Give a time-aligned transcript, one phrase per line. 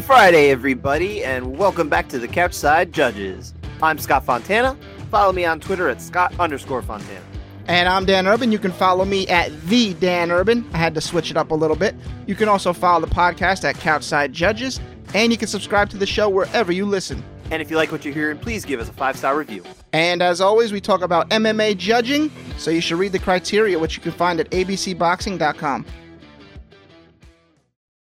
[0.00, 3.52] Happy Friday, everybody, and welcome back to the Couchside Judges.
[3.82, 4.74] I'm Scott Fontana.
[5.10, 7.20] Follow me on Twitter at Scott underscore Fontana.
[7.66, 8.50] And I'm Dan Urban.
[8.50, 10.66] You can follow me at the Dan Urban.
[10.72, 11.94] I had to switch it up a little bit.
[12.26, 14.80] You can also follow the podcast at Couchside Judges,
[15.12, 17.22] and you can subscribe to the show wherever you listen.
[17.50, 19.62] And if you like what you're hearing, please give us a five star review.
[19.92, 23.98] And as always, we talk about MMA judging, so you should read the criteria, which
[23.98, 25.84] you can find at abcboxing.com.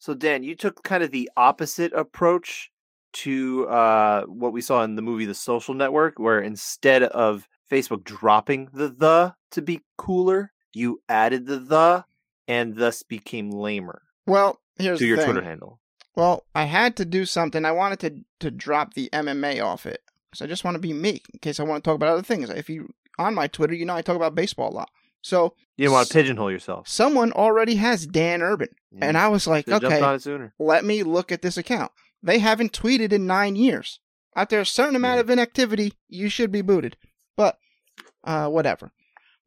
[0.07, 2.71] So, Dan, you took kind of the opposite approach
[3.11, 8.05] to uh, what we saw in the movie The Social Network, where instead of Facebook
[8.05, 12.05] dropping the the to be cooler, you added the the
[12.47, 15.25] and thus became lamer Well, here's to your thing.
[15.25, 15.81] Twitter handle.
[16.15, 17.65] Well, I had to do something.
[17.65, 19.99] I wanted to to drop the MMA off it
[20.31, 22.23] because I just want to be me in case I want to talk about other
[22.23, 22.49] things.
[22.49, 24.89] If you on my Twitter, you know I talk about baseball a lot.
[25.21, 26.87] So You didn't want to pigeonhole yourself.
[26.87, 30.53] someone already has Dan Urban, and I was like, Should've okay, on it sooner.
[30.59, 31.91] let me look at this account.
[32.23, 33.99] They haven't tweeted in nine years.
[34.35, 35.21] After a certain amount Yeah.
[35.21, 36.97] of inactivity, you should be booted.
[37.35, 37.57] But
[38.23, 38.91] uh, whatever.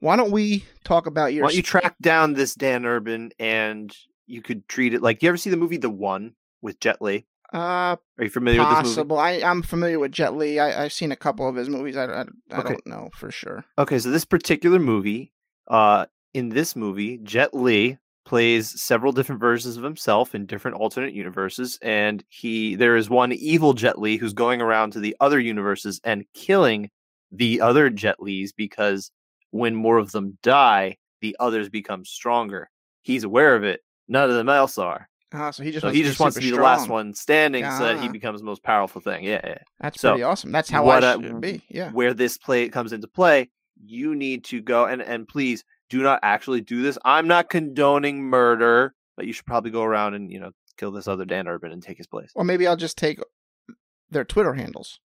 [0.01, 1.45] Why don't we talk about your?
[1.45, 3.95] Why don't you track down this Dan Urban and
[4.27, 7.27] you could treat it like you ever see the movie The One with Jet Li?
[7.53, 8.95] uh, Are you familiar with this movie?
[8.95, 9.19] possible.
[9.19, 10.59] I I'm familiar with Jet Li.
[10.59, 11.97] I, I've seen a couple of his movies.
[11.97, 12.21] I, I,
[12.53, 12.69] I Okay.
[12.71, 13.65] don't know for sure.
[13.79, 15.33] Okay, so this particular movie,
[15.69, 17.99] uh, in this movie, Jet Li
[18.31, 23.33] plays several different versions of himself in different alternate universes, and he there is one
[23.33, 26.89] evil Jet Li who's going around to the other universes and killing
[27.33, 29.11] the other Jet Lis because
[29.51, 32.71] when more of them die, the others become stronger.
[33.03, 33.81] He's aware of it.
[34.07, 35.09] None of them else are.
[35.33, 36.89] Ah, so he just So wants he to just be wants to be the last
[36.89, 38.13] one standing so that he Ah.
[38.13, 39.25] becomes the most powerful thing.
[39.25, 39.59] Yeah, yeah.
[39.81, 40.53] That's So, pretty awesome.
[40.53, 41.63] That's how what I I- should be.
[41.69, 41.91] Yeah.
[41.91, 43.51] where this play comes into play,
[43.85, 46.97] you need to go and and please do not actually do this.
[47.05, 51.07] I'm not condoning murder, but you should probably go around and you know kill this
[51.07, 52.31] other Dan Urban and take his place.
[52.35, 53.19] Or maybe I'll just take
[54.11, 54.99] their Twitter handles.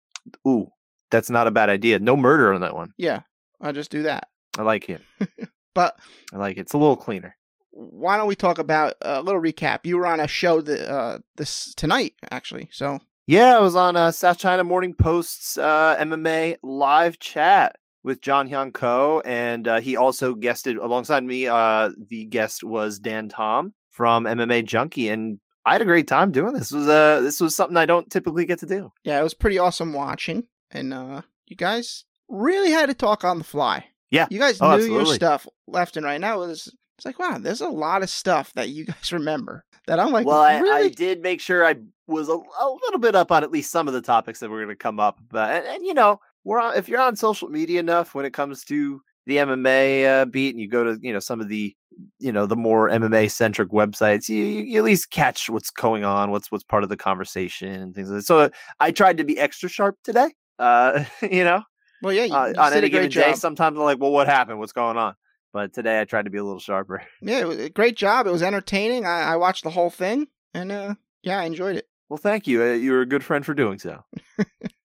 [0.47, 0.69] Ooh,
[1.09, 1.97] that's not a bad idea.
[1.97, 2.94] No murder on that one.
[2.97, 3.22] Yeah,
[3.59, 4.28] I'll just do that.
[4.58, 5.02] I like it.
[5.74, 5.97] But
[6.31, 6.62] I like it.
[6.62, 7.35] It's a little cleaner.
[7.72, 9.79] why don't we talk about a little recap?
[9.85, 12.69] You were on a show the, uh, this tonight, actually.
[12.72, 18.22] So Yeah, I was on uh, South China Morning Post's uh, MMA live chat with
[18.22, 21.47] John Hyun Ko, and uh, he also guested alongside me.
[21.47, 26.31] Uh, the guest was Dan Tom from MMA Junkie, and I had a great time
[26.31, 26.69] doing this.
[26.69, 28.91] This was uh, this was something I don't typically get to do.
[29.03, 33.38] yeah, it was pretty awesome watching, and uh, you guys really had to talk on
[33.38, 33.86] the fly.
[34.12, 34.28] Yeah.
[34.30, 36.22] you guys Oh, knew your stuff left and right.
[36.22, 39.64] Now it was it's like wow, there's a lot of stuff that you guys remember
[39.88, 40.59] that I'm like, well, I.
[40.59, 41.75] I did make sure I
[42.06, 44.58] was a, a little bit up on at least some of the topics that were
[44.58, 45.20] going to come up.
[45.30, 48.34] But and, and you know, we're on, if you're on social media enough when it
[48.34, 51.76] comes to the MMA uh, beat, and you go to you know some of the
[52.20, 56.32] you know the more MMA centric websites, you, you, at least catch what's going on,
[56.32, 58.26] what's what's part of the conversation and things like that.
[58.26, 58.50] So
[58.80, 60.30] I tried to be extra sharp today.
[60.59, 61.64] Uh, you know,
[62.02, 63.38] well, yeah, you, uh, you on any given day, job.
[63.38, 64.59] sometimes I'm like, well, what happened?
[64.59, 65.16] What's going on?
[65.53, 67.03] But today I tried to be a little sharper.
[67.22, 68.26] Yeah, it was a great job.
[68.28, 69.06] It was entertaining.
[69.06, 71.88] I, I watched the whole thing, and uh, yeah, I enjoyed it.
[72.09, 72.62] Well, thank you.
[72.62, 74.03] Uh, you were a good friend for doing so.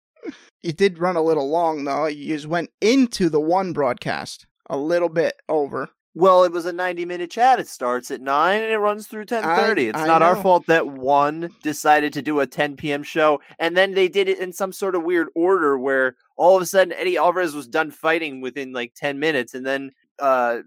[0.63, 2.06] It did run a little long though.
[2.07, 5.89] You just went into the one broadcast a little bit over.
[6.16, 7.59] Well, it was a 90 minute chat.
[7.59, 9.89] It starts at 9 and it runs through 10:30.
[9.89, 13.01] It's I not our fault that one decided to do a 10 p.m.
[13.03, 16.62] show and then they did it in some sort of weird order where all of
[16.62, 20.59] a sudden Eddie Alvarez was done fighting within like 10 minutes and then uh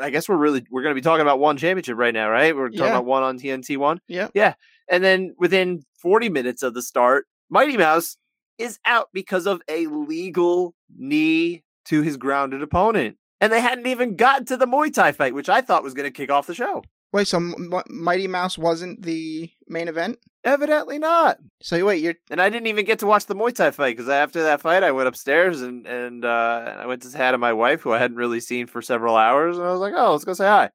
[0.00, 2.56] I guess we're really we're going to be talking about one championship right now, right?
[2.56, 2.90] We're talking Yeah.
[2.92, 4.00] about one on TNT 1.
[4.08, 4.28] Yeah.
[4.32, 4.54] Yeah.
[4.88, 8.16] And then within 40 minutes of the start, Mighty Mouse
[8.58, 13.16] is out because of a legal knee to his grounded opponent.
[13.40, 16.06] And they hadn't even gotten to the Muay Thai fight, which I thought was going
[16.06, 16.82] to kick off the show.
[17.12, 20.18] Wait, so M- Mighty Mouse wasn't the main event?
[20.42, 21.38] Evidently not.
[21.62, 24.08] So wait, you're And I didn't even get to watch the Muay Thai fight because
[24.08, 27.38] after that fight, I went upstairs and and uh, I went to say hi to
[27.38, 30.12] my wife, who I hadn't really seen for several hours, and I was like, "Oh,
[30.12, 30.70] let's go say hi."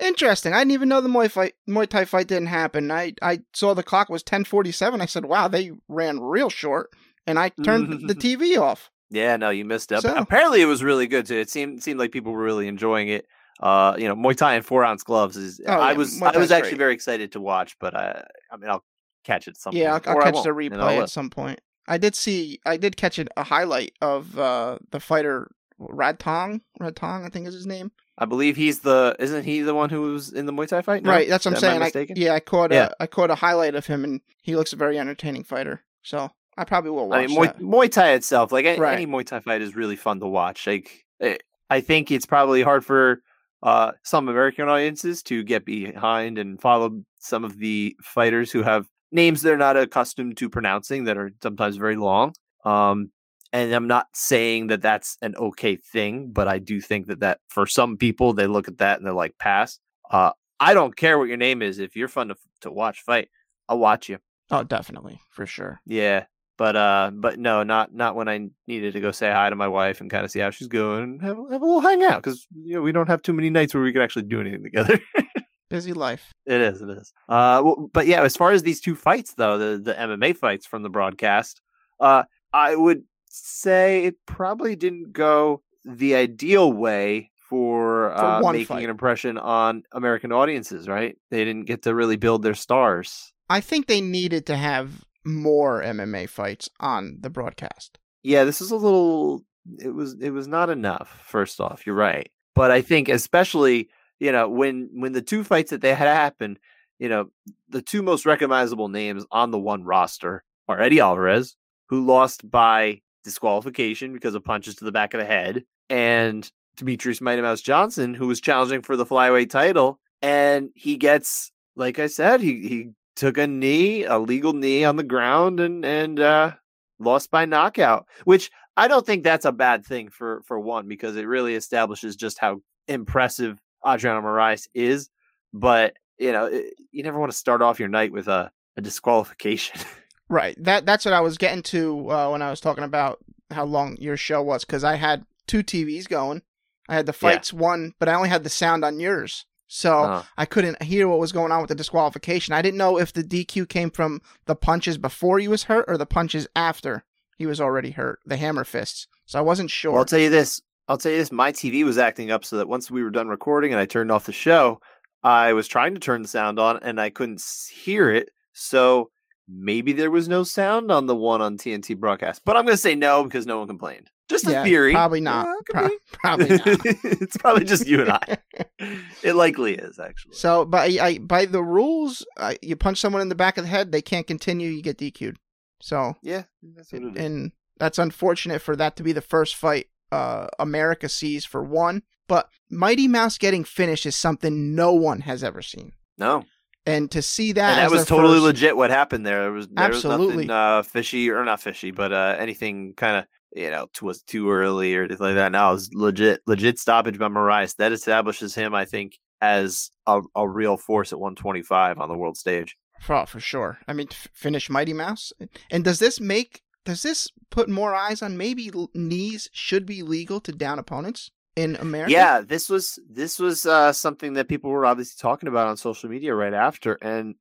[0.00, 0.52] interesting.
[0.52, 2.90] I didn't even know the Muay fight, Muay Thai fight didn't happen.
[2.90, 5.00] I I saw the clock was ten forty seven.
[5.00, 6.90] I said, "Wow, they ran real short,"
[7.26, 8.90] and I turned the TV off.
[9.10, 10.02] Yeah, no, you missed up.
[10.02, 11.36] So- Apparently, it was really good too.
[11.36, 13.26] It seemed seemed like people were really enjoying it.
[13.60, 15.60] Uh, you know, Muay Thai and four ounce gloves is.
[15.66, 16.78] Oh, I yeah, was I was actually great.
[16.78, 18.84] very excited to watch, but I I mean I'll
[19.24, 20.08] catch it some Yeah, I'll, point.
[20.16, 21.60] I'll I catch the I'll replay at some point.
[21.86, 26.60] I did see, I did catch a, a highlight of uh, the fighter Rodtang.
[26.80, 27.92] Rad Tong, I think is his name.
[28.16, 31.02] I believe he's the isn't he the one who was in the Muay Thai fight?
[31.02, 31.10] No?
[31.10, 32.08] Right, that's what I'm Am saying.
[32.10, 32.90] I I yeah, I caught Yeah.
[32.98, 35.82] a I caught a highlight of him, and he looks a very entertaining fighter.
[36.02, 37.60] So I probably will watch I mean, Muay.
[37.60, 38.94] Muay Thai itself, like any, Right.
[38.94, 40.66] any Muay Thai fight, is really fun to watch.
[40.66, 41.36] Like, eh,
[41.70, 43.22] I think it's probably hard for
[43.62, 48.86] uh, some American audiences to get behind and follow some of the fighters who have
[49.10, 52.34] names they're not accustomed to pronouncing that are sometimes very long.
[52.64, 53.10] Um,
[53.52, 57.38] and I'm not saying that that's an okay thing, but I do think that that
[57.48, 59.78] for some people they look at that and they're like, pass.
[60.10, 61.78] Uh, I don't care what your name is.
[61.78, 63.28] If you're fun to to watch fight,
[63.68, 64.18] I'll watch you.
[64.50, 65.80] Oh, definitely for sure.
[65.86, 66.24] Yeah,
[66.56, 69.68] but uh, but no, not not when I needed to go say hi to my
[69.68, 72.46] wife and kind of see how she's going and have have a little hangout because
[72.54, 74.98] you know we don't have too many nights where we can actually do anything together.
[75.70, 76.32] Busy life.
[76.46, 76.80] It is.
[76.82, 77.12] It is.
[77.28, 80.66] Uh, well, but yeah, as far as these two fights though, the the MMA fights
[80.66, 81.60] from the broadcast,
[81.98, 88.52] uh, I would say it probably didn't go the ideal way for, For uh, one
[88.54, 88.84] making fight.
[88.84, 90.86] an impression on American audiences.
[90.86, 91.16] Right?
[91.30, 93.32] They didn't get to really build their stars.
[93.50, 97.98] I think they needed to have more MMA fights on the broadcast.
[98.22, 99.44] Yeah, this is a little.
[99.78, 100.14] It was.
[100.20, 101.20] It was not enough.
[101.26, 102.30] First off, you're right.
[102.54, 103.88] But I think, especially,
[104.20, 106.58] you know, when when the two fights that they had happened,
[106.98, 107.30] you know,
[107.68, 111.56] the two most recognizable names on the one roster are Eddie Alvarez,
[111.88, 117.20] who lost by disqualification because of punches to the back of the head, and Demetrious
[117.20, 122.06] Mighty Mouse Johnson, who was challenging for the flyweight title, and he gets, like I
[122.06, 126.52] said, he he took a knee, a legal knee on the ground, and and uh,
[126.98, 131.16] lost by knockout, which I don't think that's a bad thing for for one because
[131.16, 135.10] it really establishes just how impressive Adriano Moraes is.
[135.52, 138.80] But you know, it, you never want to start off your night with a, a
[138.80, 139.80] disqualification.
[140.30, 140.56] Right.
[140.64, 143.18] That that's what I was getting to uh, when I was talking about
[143.50, 146.40] how long your show was because I had two TVs going.
[146.88, 147.30] I had the Yeah.
[147.30, 151.08] fights one, but I only had the sound on yours, so Uh, I couldn't hear
[151.08, 152.54] what was going on with the disqualification.
[152.54, 155.96] I didn't know if the DQ came from the punches before he was hurt or
[155.96, 157.04] the punches after
[157.38, 159.08] he was already hurt, the hammer fists.
[159.26, 159.92] So I wasn't sure.
[159.92, 160.60] well, I'll tell you this.
[160.86, 161.32] I'll tell you this.
[161.32, 164.12] My TV was acting up so that once we were done recording and I turned
[164.12, 164.80] off the show,
[165.22, 168.28] I was trying to turn the sound on and I couldn't hear it.
[168.52, 169.10] So
[169.48, 172.42] maybe there was no sound on the one on TNT broadcast.
[172.44, 174.10] But I'm going to say no because no one complained.
[174.28, 174.92] Just a Yeah, theory.
[174.92, 175.46] Probably not.
[175.46, 176.66] Yeah, Pro- probably not.
[177.04, 178.38] it's probably just you and I.
[179.22, 180.34] It likely is actually.
[180.34, 183.70] So by I, by the rules, uh, you punch someone in the back of the
[183.70, 184.68] head, they can't continue.
[184.70, 185.36] You get DQ'd.
[185.80, 187.24] So yeah, that's what it is.
[187.24, 192.02] and that's unfortunate for that to be the first fight uh, America sees for one.
[192.28, 196.44] But Mighty Mouse getting finished is something no one has ever seen, No,
[196.86, 198.76] and to see that and that as was totally first- legit.
[198.76, 199.42] What happened there?
[199.42, 200.26] There was there Absolutely.
[200.26, 204.22] was nothing uh, fishy or not fishy, but uh, anything kind of you know was
[204.22, 205.52] too early or anything like that.
[205.52, 207.76] Now it was legit, legit stoppage by Moraes.
[207.76, 212.36] That establishes him, I think, as a, a real force at 125 on the world
[212.36, 212.76] stage.
[213.00, 213.78] for, for sure.
[213.88, 215.32] I mean, f- finish Mighty Mouse,
[215.70, 220.02] and does this make does this put more eyes on maybe l- knees should be
[220.02, 222.12] legal to down opponents in America?
[222.12, 226.10] Yeah, this was this was uh, something that people were obviously talking about on social
[226.10, 227.34] media right after, and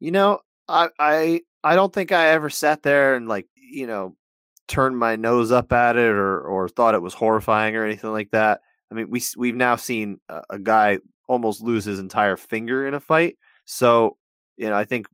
[0.00, 4.16] you know, I I I don't think I ever sat there and like you know
[4.66, 8.30] turned my nose up at it or or thought it was horrifying or anything like
[8.30, 8.60] that.
[8.90, 12.94] I mean, we we've now seen a, a guy almost lose his entire finger in
[12.94, 14.16] a fight, so
[14.56, 15.06] you know, I think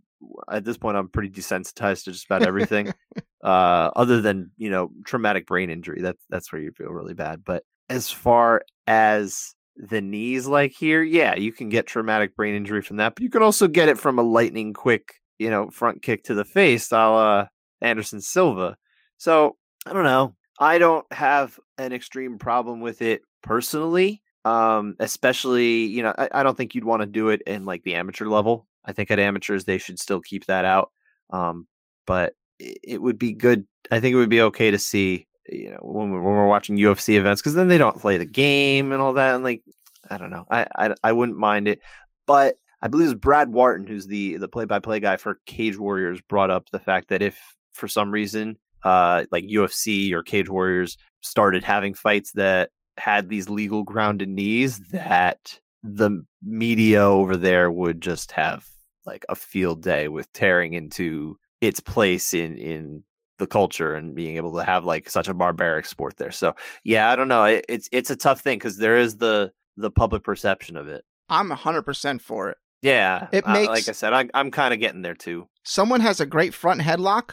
[0.51, 2.93] at this point I'm pretty desensitized to just about everything,
[3.43, 6.03] uh, other than you know traumatic brain injury.
[6.03, 11.03] That's that's where you feel really bad, but as far as the knees like here
[11.03, 13.99] yeah you can get traumatic brain injury from that but you can also get it
[13.99, 17.47] from a lightning quick you know front kick to the face a la
[17.81, 18.77] anderson silva.
[19.19, 19.57] So
[19.87, 20.35] i don't know.
[20.59, 26.43] I don't have an extreme problem with it personally um especially you know i, I
[26.43, 28.67] don't think you'd want to do it in like the amateur level.
[28.85, 30.91] I think at amateurs they should still keep that out
[31.31, 31.67] um
[32.07, 35.71] but it, it would be good i think it would be okay to see you
[35.71, 38.93] know when we're, when we're watching UFC events because then they don't play the game
[38.93, 39.63] and all that and like
[40.09, 40.47] I don't know.
[40.51, 41.81] I, I I wouldn't mind it
[42.27, 45.79] but I believe it's Brad Wharton who's the the play by play guy for Cage
[45.79, 47.39] Warriors brought up the fact that if
[47.73, 53.49] for some reason uh like UFC or Cage Warriors started having fights that had these
[53.49, 58.67] legal grounded knees that the media over there would just have
[59.07, 63.03] like a field day with tearing into its place in in
[63.41, 66.31] the culture and being able to have like such a barbaric sport there.
[66.31, 66.55] So
[66.85, 67.45] yeah, I don't know.
[67.45, 71.05] It, it's it's a tough thing because there is the the public perception of it.
[71.29, 72.59] I'm 100% for it.
[72.83, 75.49] Yeah, It uh, makes- like I said, I, I'm kind of getting there too.
[75.65, 77.33] Someone has a great front headlock,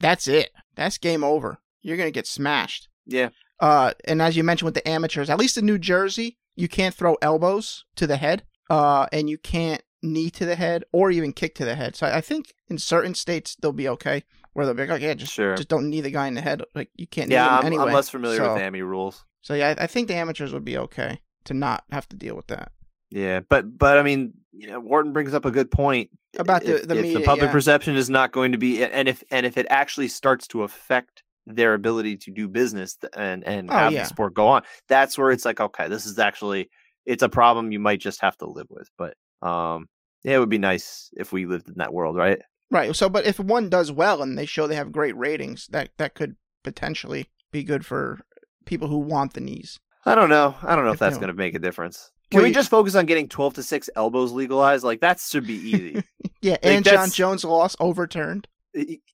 [0.00, 0.50] that's it.
[0.74, 1.58] That's game over.
[1.82, 2.88] You're to get smashed.
[3.06, 3.28] Yeah,
[3.60, 6.94] Uh, and as you mentioned with the amateurs, at least in New Jersey, you can't
[6.94, 11.32] throw elbows to the head, uh, and you can't knee to the head or even
[11.32, 11.94] kick to the head.
[11.96, 15.14] So I think in certain states they'll be okay, where they'll be like, oh, yeah,
[15.14, 15.56] just sure.
[15.56, 16.62] just don't knee the guy in the head.
[16.74, 17.84] Like you can't yeah, him I'm, anyway.
[17.84, 19.24] I'm less familiar so, with AMI rules.
[19.42, 22.36] So yeah, I, I think the amateurs would be okay to not have to deal
[22.36, 22.72] with that.
[23.10, 26.76] Yeah, but but I mean, you know, Wharton brings up a good point about the
[26.76, 27.18] if, the if media.
[27.18, 27.52] the public yeah.
[27.52, 31.22] perception is not going to be, and if and if it actually starts to affect
[31.46, 34.02] their ability to do business and and Oh, have yeah.
[34.02, 36.70] the sport go on, that's where it's like, okay, this is actually
[37.06, 38.88] it's a problem you might just have to live with.
[38.96, 39.14] But
[39.46, 39.88] um,
[40.22, 42.40] yeah, it would be nice if we lived in that world, right?
[42.70, 42.94] Right.
[42.94, 46.14] So, but if one does well and they show they have great ratings, that that
[46.14, 48.20] could potentially be good for
[48.64, 49.80] people who want the knees.
[50.06, 50.54] I don't know.
[50.62, 52.10] I don't know if, If that's going to make a difference.
[52.30, 54.84] Can Well, we you- just focus on getting twelve to six elbows legalized?
[54.84, 56.02] Like that should be easy.
[56.42, 58.48] Yeah, and Jon Jones' loss overturned.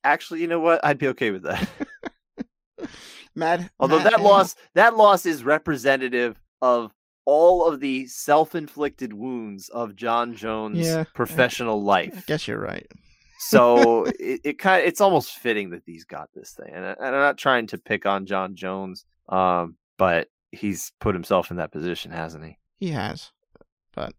[0.01, 0.79] Actually, you know what?
[0.85, 1.67] I'd be okay with that.
[3.35, 3.69] Mad.
[3.79, 6.93] Although that loss, that loss is representative of
[7.25, 11.03] all of the self-inflicted wounds of Jon Jones' Yeah.
[11.13, 12.25] professional I life.
[12.27, 12.87] guess you're right.
[13.39, 16.71] So it, it kind of, it's almost fitting that he's got this thing.
[16.73, 21.15] And, I- and I'm not trying to pick on Jon Jones, um, but he's put
[21.15, 22.57] himself in that position, hasn't he?
[22.79, 23.31] He has,
[23.95, 24.13] but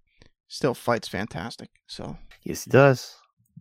[0.48, 1.70] still fights fantastic.
[1.86, 3.14] So Yes, he does.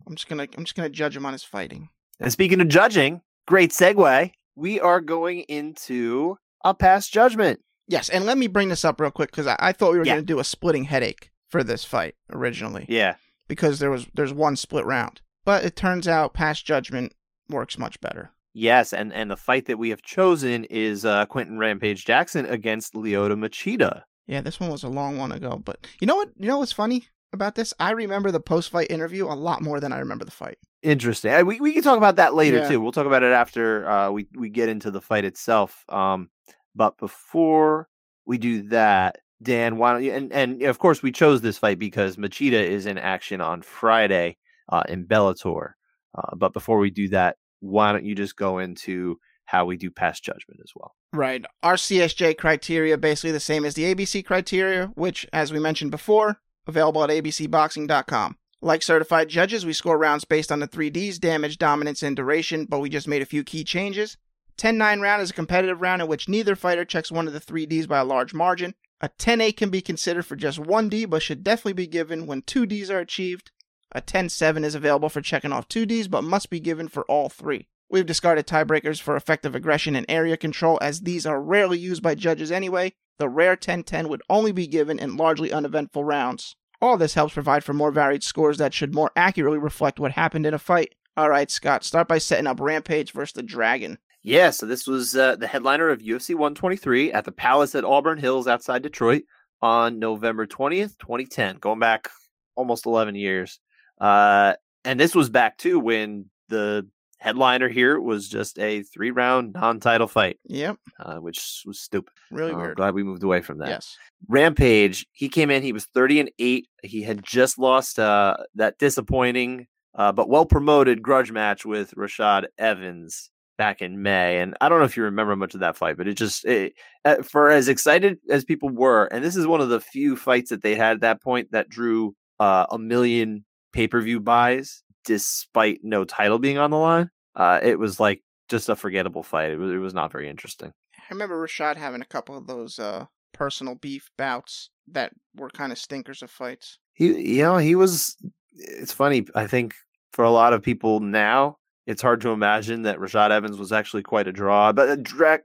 [0.06, 1.88] I'm just gonna I'm just gonna judge him on his fighting.
[2.20, 4.32] And speaking of judging, great segue.
[4.56, 7.60] We are going into a past judgment.
[7.86, 10.04] Yes, and let me bring this up real quick because I, I thought we were
[10.06, 10.14] Yeah.
[10.14, 13.14] gonna do a splitting headache for this fight originally Yeah.
[13.48, 17.14] because there was there's one split round, but it turns out past judgment
[17.48, 18.30] works much better.
[18.52, 22.92] Yes, and and the fight that we have chosen is uh, Quinton Rampage Jackson against
[22.92, 24.02] Lyoto Machida.
[24.26, 26.28] Yeah, this one was a long one ago, but you know what?
[26.36, 27.72] You know what's funny about this?
[27.80, 30.58] I remember the post fight interview a lot more than I remember the fight.
[30.82, 31.46] Interesting.
[31.46, 32.68] We we can talk about that later Yeah.
[32.68, 32.80] too.
[32.82, 35.82] We'll talk about it after uh, we we get into the fight itself.
[35.88, 36.28] Um,
[36.74, 37.88] but before
[38.26, 40.12] we do that, Dan, why don't you?
[40.12, 44.36] And and of course we chose this fight because Machida is in action on Friday
[44.68, 45.72] uh, in Bellator.
[46.16, 49.90] Uh, but before we do that, why don't you just go into how we do
[49.90, 50.94] past judgment as well?
[51.12, 51.44] Right.
[51.62, 56.40] Our CSJ criteria basically the same as the ABC criteria, which, as we mentioned before,
[56.66, 58.36] available at abcboxing.com.
[58.60, 62.80] Like certified judges, we score rounds based on the 3Ds, damage, dominance, and duration, but
[62.80, 64.16] we just made a few key changes.
[64.58, 67.86] 10-9 round is a competitive round in which neither fighter checks one of the 3Ds
[67.86, 68.74] by a large margin.
[69.00, 72.42] A 10-8 can be considered for just one D, but should definitely be given when
[72.42, 73.52] two Ds are achieved.
[73.92, 77.28] A 10-7 is available for checking off two Ds, but must be given for all
[77.28, 77.68] three.
[77.90, 82.14] We've discarded tiebreakers for effective aggression and area control, as these are rarely used by
[82.14, 82.92] judges anyway.
[83.18, 86.54] The rare 10 10 would only be given in largely uneventful rounds.
[86.82, 90.44] All this helps provide for more varied scores that should more accurately reflect what happened
[90.44, 90.94] in a fight.
[91.18, 93.98] Alright, Scott, start by setting up Rampage versus the Dragon.
[94.22, 98.18] Yeah, so this was uh, the headliner of UFC 123 at the Palace at Auburn
[98.18, 99.22] Hills outside Detroit
[99.62, 102.08] on November 20th, 2010, going back
[102.54, 103.58] almost 11 years.
[104.00, 106.86] Uh, and this was back too when the
[107.20, 112.12] headliner here was just a three round non title fight, Yep, uh, which was stupid.
[112.30, 112.76] really Uh, weird.
[112.76, 113.68] glad we moved away from that.
[113.68, 113.96] Yes.
[114.28, 116.68] Rampage, he came in, he was 30 and 8.
[116.84, 122.44] He had just lost uh, that disappointing uh, but well promoted grudge match with Rashad
[122.56, 124.38] Evans back in May.
[124.40, 126.74] And I don't know if you remember much of that fight, but it just, it,
[127.04, 130.50] uh, for as excited as people were, and this is one of the few fights
[130.50, 134.82] that they had at that point that drew uh, a million pay per view buys
[135.04, 137.10] despite no title being on the line.
[137.34, 139.50] Uh, it was like just a forgettable fight.
[139.52, 140.72] It was, it was not very interesting.
[140.96, 145.72] I remember Rashad having a couple of those uh, personal beef bouts that were kind
[145.72, 146.78] of stinkers of fights.
[146.94, 148.16] he you know he was
[148.54, 149.74] it's funny i think
[150.14, 154.02] for a lot of people now it's hard to imagine that rashad evans was actually
[154.02, 155.38] quite a draw but uh, Dra-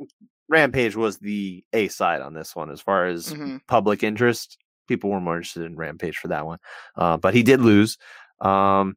[0.49, 3.59] rampage was the a side on this one as far as Mhm.
[3.67, 6.59] public interest people were more interested in rampage for that one
[6.97, 7.97] uh, but he did lose
[8.41, 8.95] um,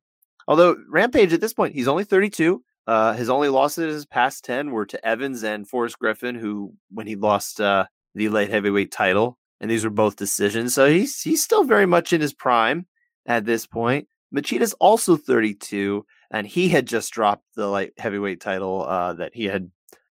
[0.49, 4.45] although rampage at this point he's only 32 uh, his only losses in his past
[4.45, 8.93] 10 were to evans and forrest griffin who when he lost uh, the light heavyweight
[8.93, 10.75] title and these were both decisions.
[10.75, 12.87] So he's he's still very much in his prime
[13.27, 14.09] at this point.
[14.35, 19.45] Machida's also 32, and he had just dropped the light heavyweight title uh, that he
[19.45, 19.71] had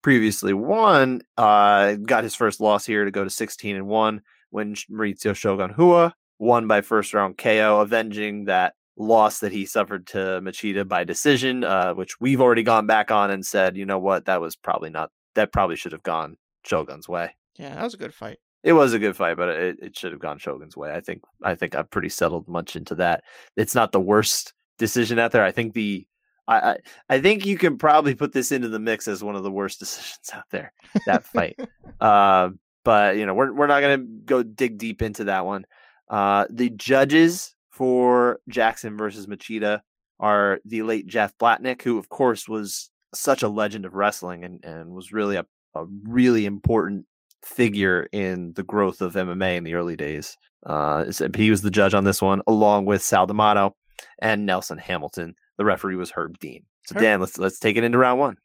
[0.02, 1.22] previously won.
[1.38, 5.74] Uh, got his first loss here to go to 16 and one when Mauricio Shogun
[5.78, 11.04] Rua won by first round KO, avenging that loss that he suffered to Machida by
[11.04, 14.56] decision, uh, which we've already gone back on and said, you know what, that was
[14.56, 16.36] probably not that probably should have gone
[16.66, 18.40] Shogun's way Yeah, that was a good fight.
[18.64, 20.92] it was a good fight, but it, it should have gone Shogun's way.
[20.92, 23.24] I think I think I've pretty settled much into that.
[23.56, 25.44] It's not the worst decision out there.
[25.44, 26.08] I think the
[26.48, 26.78] I, I
[27.10, 29.80] I think you can probably put this into the mix as one of the worst
[29.80, 30.74] decisions out there.
[31.06, 31.60] That fight.
[32.02, 32.50] uh,
[32.88, 35.66] but you know, we're we're not gonna go dig deep into that one.
[36.10, 39.82] Uh, the judges for Jackson versus Machida
[40.22, 44.64] are the late Jeff Blatnick, who of course was such a legend of wrestling and,
[44.64, 47.06] and was really a, a really important
[47.44, 50.38] figure in the growth of MMA in the early days.
[50.66, 53.76] Uh, he was the judge on this one, along with Sal D'Amato
[54.20, 55.36] and Nelson Hamilton.
[55.58, 56.64] The referee was Herb Dean.
[56.86, 58.38] So Herb- Dan, let's let's take it into round one.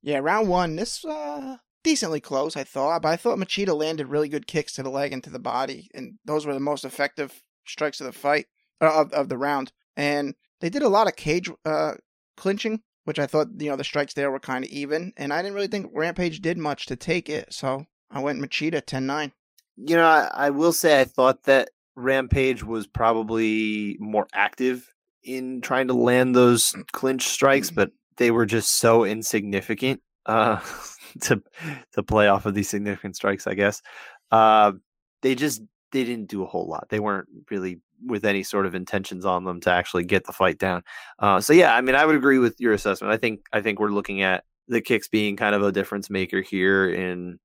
[0.00, 4.28] Yeah, round one, this uh decently close, I thought, but I thought Machida landed really
[4.28, 7.42] good kicks to the leg and to the body, and those were the most effective
[7.66, 8.46] strikes of the fight
[8.80, 9.72] uh, of of the round.
[9.96, 11.92] And they did a lot of cage uh
[12.36, 15.42] clinching, which I thought you know the strikes there were kind of even, and I
[15.42, 19.32] didn't really think Rampage did much to take it, so I went Machida 10-9.
[19.76, 25.60] You know, I, I will say I thought that Rampage was probably more active in
[25.60, 30.60] trying to land those clinch strikes, but they were just so insignificant uh,
[31.22, 31.42] to
[31.92, 33.46] to play off of these significant strikes.
[33.46, 33.82] I guess
[34.30, 34.72] uh,
[35.22, 35.62] they just
[35.92, 36.88] they didn't do a whole lot.
[36.88, 40.58] They weren't really with any sort of intentions on them to actually get the fight
[40.58, 40.82] down.
[41.18, 43.12] Uh, so yeah, I mean, I would agree with your assessment.
[43.12, 46.40] I think I think we're looking at the kicks being kind of a difference maker
[46.40, 46.88] here.
[46.88, 47.38] In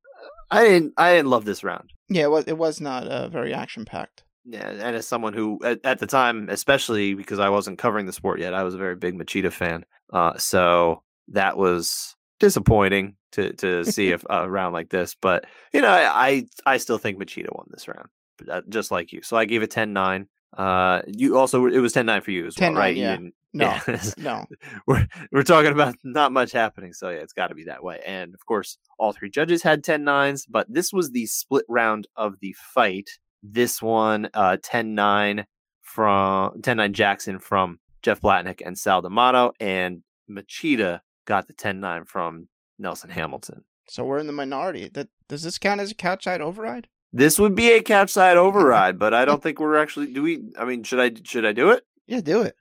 [0.52, 1.92] I didn't I didn't love this round.
[2.10, 4.24] Yeah, it was it was not uh, very action packed.
[4.48, 8.14] Yeah, and as someone who at, at, the time, especially because I wasn't covering the
[8.14, 9.86] sport yet, I was a very big Machida fan.
[10.14, 15.16] Uh, so that was disappointing to to see a, a round like this.
[15.20, 18.10] But you know, I I, I still think Machida won this round,
[18.50, 19.22] uh, just like you.
[19.22, 20.28] So I gave it 10-9.
[20.58, 22.96] Uh, you also it was 10-9 for you as well, 10-9, right?
[22.96, 23.18] yeah.
[23.56, 24.04] No, yeah.
[24.18, 24.46] no.
[24.86, 28.02] we're we're talking about not much happening, so yeah, it's got to be that way.
[28.06, 32.42] And of course, all three judges had 10-9s, but this was the split round of
[32.42, 33.12] the fight.
[33.42, 35.46] This one, uh, 10-9
[35.84, 42.50] from 10-9 Jackson from Jeff Blatnick and Sal D'Amato, and Machida got the 10-9 from
[42.78, 43.64] Nelson Hamilton.
[43.88, 44.90] So we're in the minority.
[44.90, 46.88] That does this count as a couch side override?
[47.14, 50.14] This would be a couch side override, but I don't think we're actually.
[50.14, 50.44] Do we?
[50.58, 51.12] I mean, should I?
[51.24, 51.86] Should I do it?
[52.08, 52.56] Yeah, do it.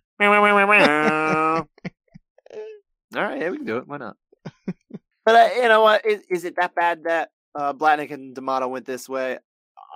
[3.16, 3.86] All right, yeah, we can do it.
[3.86, 4.16] Why not?
[5.24, 6.04] but uh, you know what?
[6.04, 9.38] Is, is it that bad that uh, Blatnick and D'Amato went this way?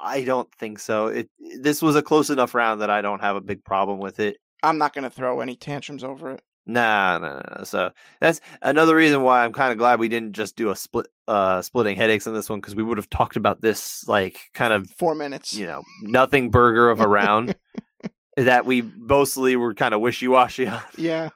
[0.01, 1.09] I don't think so.
[1.09, 4.21] It this was a close enough round that I don't have a big problem with
[4.21, 4.39] it.
[4.63, 6.43] I'm not gonna throw any tantrums over it.
[6.69, 7.65] Nah, nah, nah.
[7.65, 11.07] So that's another reason why I'm kind of glad we didn't just do a split,
[11.27, 14.73] uh, splitting headaches on this one because we would have talked about this like kind
[14.75, 15.55] of Four minutes.
[15.55, 17.57] you know nothing burger of a round
[18.37, 20.83] that we mostly were kind of wishy washy on.
[20.99, 21.31] Yeah.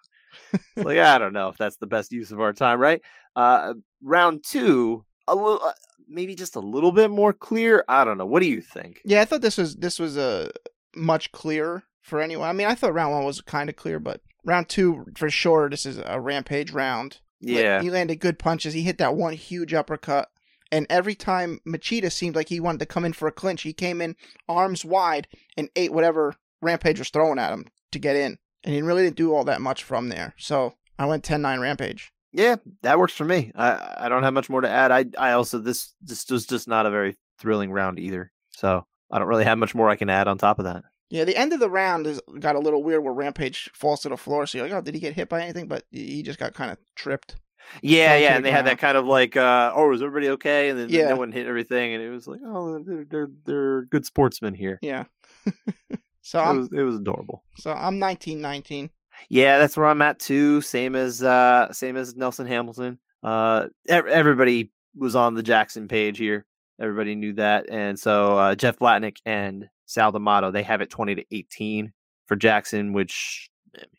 [0.77, 3.01] like I don't know if that's the best use of our time, right?
[3.35, 5.73] Uh, round two, a little, uh,
[6.07, 7.85] maybe just a little bit more clear.
[7.89, 8.27] I don't know.
[8.27, 9.01] What do you think?
[9.07, 10.51] Yeah, I thought this was this was a
[10.95, 12.49] much clearer for anyone.
[12.49, 15.71] I mean, I thought round one was kind of clear, but round two for sure.
[15.71, 17.21] This is a rampage round.
[17.41, 18.75] Yeah, he landed good punches.
[18.75, 20.29] He hit that one huge uppercut,
[20.71, 23.73] and every time Machida seemed like he wanted to come in for a clinch, he
[23.73, 24.15] came in
[24.49, 28.83] arms wide and ate whatever Rampage was throwing at him to get in, and he
[28.83, 30.35] really didn't do all that much from there.
[30.39, 32.13] So I went 10-9 Rampage.
[32.33, 33.51] yeah, that works for me.
[33.57, 34.93] I I don't have much more to add.
[34.93, 38.31] I I also this this was just not a very thrilling round either.
[38.51, 40.85] So I don't really have much more I can add on top of that.
[41.13, 44.09] Yeah, the end of the round is got a little weird where Rampage falls to
[44.09, 44.47] the floor.
[44.47, 45.69] So you're like, oh, did he get hit by anything?
[45.69, 47.37] But he just got kind of tripped.
[47.83, 50.71] Yeah, yeah, the and they had that kind of like, uh, oh, is everybody okay?
[50.71, 51.11] And then Yeah.
[51.11, 54.79] no one hit everything, and it was like, oh, they're they're, they're good sportsmen here.
[54.83, 55.05] Yeah.
[56.23, 57.45] so It was, it was adorable.
[57.59, 58.89] so I'm 19-19.
[59.29, 60.61] Yeah, that's where I'm at too.
[60.63, 62.99] Same as uh same as Nelson Hamilton.
[63.23, 66.45] Uh everybody was on the Jackson page here.
[66.81, 67.67] Everybody knew that.
[67.71, 71.93] And so uh Jeff Blatnick and Sal D'Amato, they have it 20 to 18
[72.27, 73.51] for Jackson, which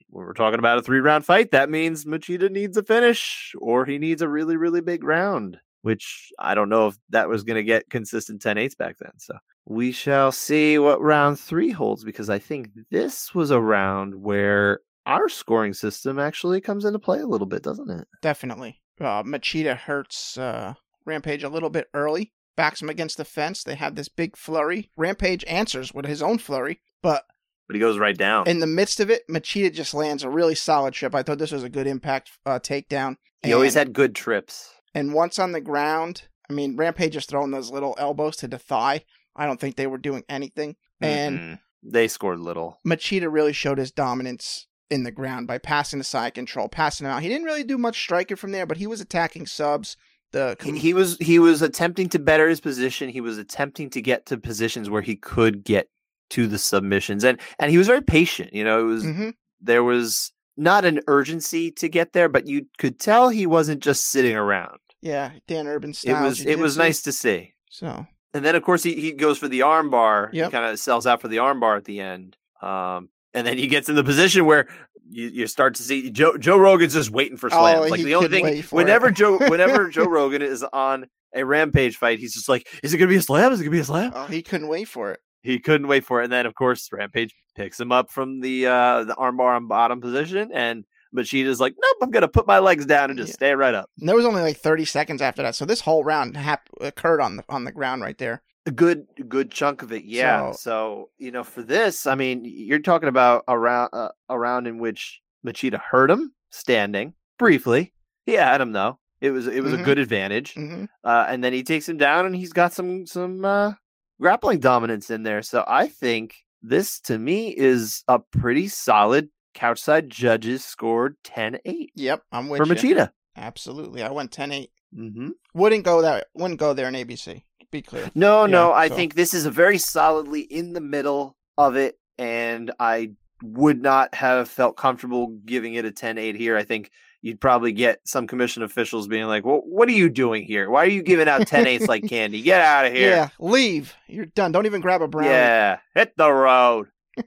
[0.10, 3.86] when we're talking about a three round fight, that means Machida needs a finish or
[3.86, 7.58] he needs a really, really big round, which I don't know if that was going
[7.58, 9.12] to get consistent 10 8s back then.
[9.18, 14.16] So we shall see what round three holds because I think this was a round
[14.16, 18.08] where our scoring system actually comes into play a little bit, doesn't it?
[18.22, 18.82] Definitely.
[19.00, 20.76] Uh, Machida hurts uh,
[21.06, 23.64] Rampage a little bit early, backs him against the fence.
[23.64, 24.92] They have this big flurry.
[24.98, 27.24] Rampage answers with his own flurry, but
[27.68, 28.48] But he goes right down.
[28.48, 31.16] in the midst of it, Machida just lands a really solid trip.
[31.16, 33.18] I thought this was a good impact uh, takedown.
[33.44, 34.70] he always had good trips.
[34.96, 38.60] And once on the ground, I mean, Rampage is throwing those little elbows to the
[38.60, 39.06] thigh.
[39.36, 40.76] I don't think they were doing anything.
[41.02, 41.60] And Mm-mm.
[41.82, 42.80] they scored little.
[42.86, 47.12] Machida really showed his dominance in the ground by passing the side control, passing him
[47.14, 47.24] out.
[47.24, 49.98] He didn't really do much striking from there, but he was attacking subs.
[50.34, 53.08] The He, he was he was attempting to better his position.
[53.10, 55.88] He was attempting to get to positions where he could get
[56.32, 58.54] to the submissions, and and he was very patient.
[58.54, 59.30] You know, it was hmm
[59.62, 64.08] there was not an urgency to get there, but you could tell he wasn't just
[64.08, 64.78] sitting around.
[65.02, 66.24] yeah, Dan Urban It style.
[66.24, 67.54] was it was nice to see.
[67.70, 70.30] So And then of course he, he goes for the arm bar.
[70.34, 70.46] Yep.
[70.48, 72.36] He kind of sells out for the arm bar at the end.
[72.62, 74.68] Um, and then he gets in the position where
[75.14, 78.28] you, you start to see Joe Joe Rogan's just waiting for Oh, like the only
[78.30, 79.16] thing whenever it.
[79.16, 83.10] Joe whenever Joe Rogan is on a Rampage fight, he's just like, "Is it gonna
[83.10, 83.52] be a slam?
[83.52, 85.20] Is it gonna be a slam?" Oh, he couldn't wait for it.
[85.42, 88.68] He couldn't wait for it, and then of course Rampage picks him up from the
[88.68, 90.84] uh the armbar on bottom position, and
[91.16, 93.36] Machida's like, "Nope, I'm gonna put my legs down and just Yeah.
[93.36, 96.04] stay right up." And there was only like 30 seconds after that, so this whole
[96.04, 98.42] round hap- occurred on the on the ground right there.
[98.66, 100.52] A good good chunk of it, yeah.
[100.52, 104.40] So, So- you know, for this, I mean, you're talking about a round uh, a
[104.40, 107.94] round in which Machida hurt him standing briefly.
[108.26, 109.00] He had him though.
[109.20, 109.82] It was it was Mhm.
[109.82, 110.54] a good advantage.
[110.54, 113.74] hmm uh, and then he takes him down, and he's got some some uh,
[114.22, 115.42] grappling dominance in there.
[115.42, 119.30] So I think this to me is a pretty solid.
[119.56, 122.74] Couchside judges scored 10-8 Yep, I'm with for you.
[122.96, 123.12] Machida.
[123.36, 124.70] Absolutely, I went 10-8.
[124.98, 125.30] Mm-hmm.
[125.54, 126.28] Wouldn't go that.
[126.34, 127.44] Wouldn't go there in ABC.
[127.74, 128.10] Be clear.
[128.16, 132.00] No, no, I so- think this is a very solidly in the middle of it,
[132.18, 136.56] and I would not have felt comfortable giving it a 10-8 here.
[136.56, 140.44] I think you'd probably get some commission officials being like, "Well, what are you doing
[140.44, 140.70] here?
[140.70, 142.42] Why are you giving out 10-8s like candy?
[142.44, 143.94] Get out of here!" Yeah, leave.
[144.08, 144.52] You're done.
[144.52, 145.30] Don't even grab a brownie.
[145.30, 146.88] Yeah, hit the road.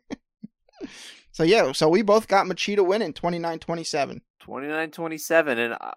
[1.32, 4.20] So yeah, so we both got Machida winning 29-27.
[4.42, 5.90] 29-27 and uh,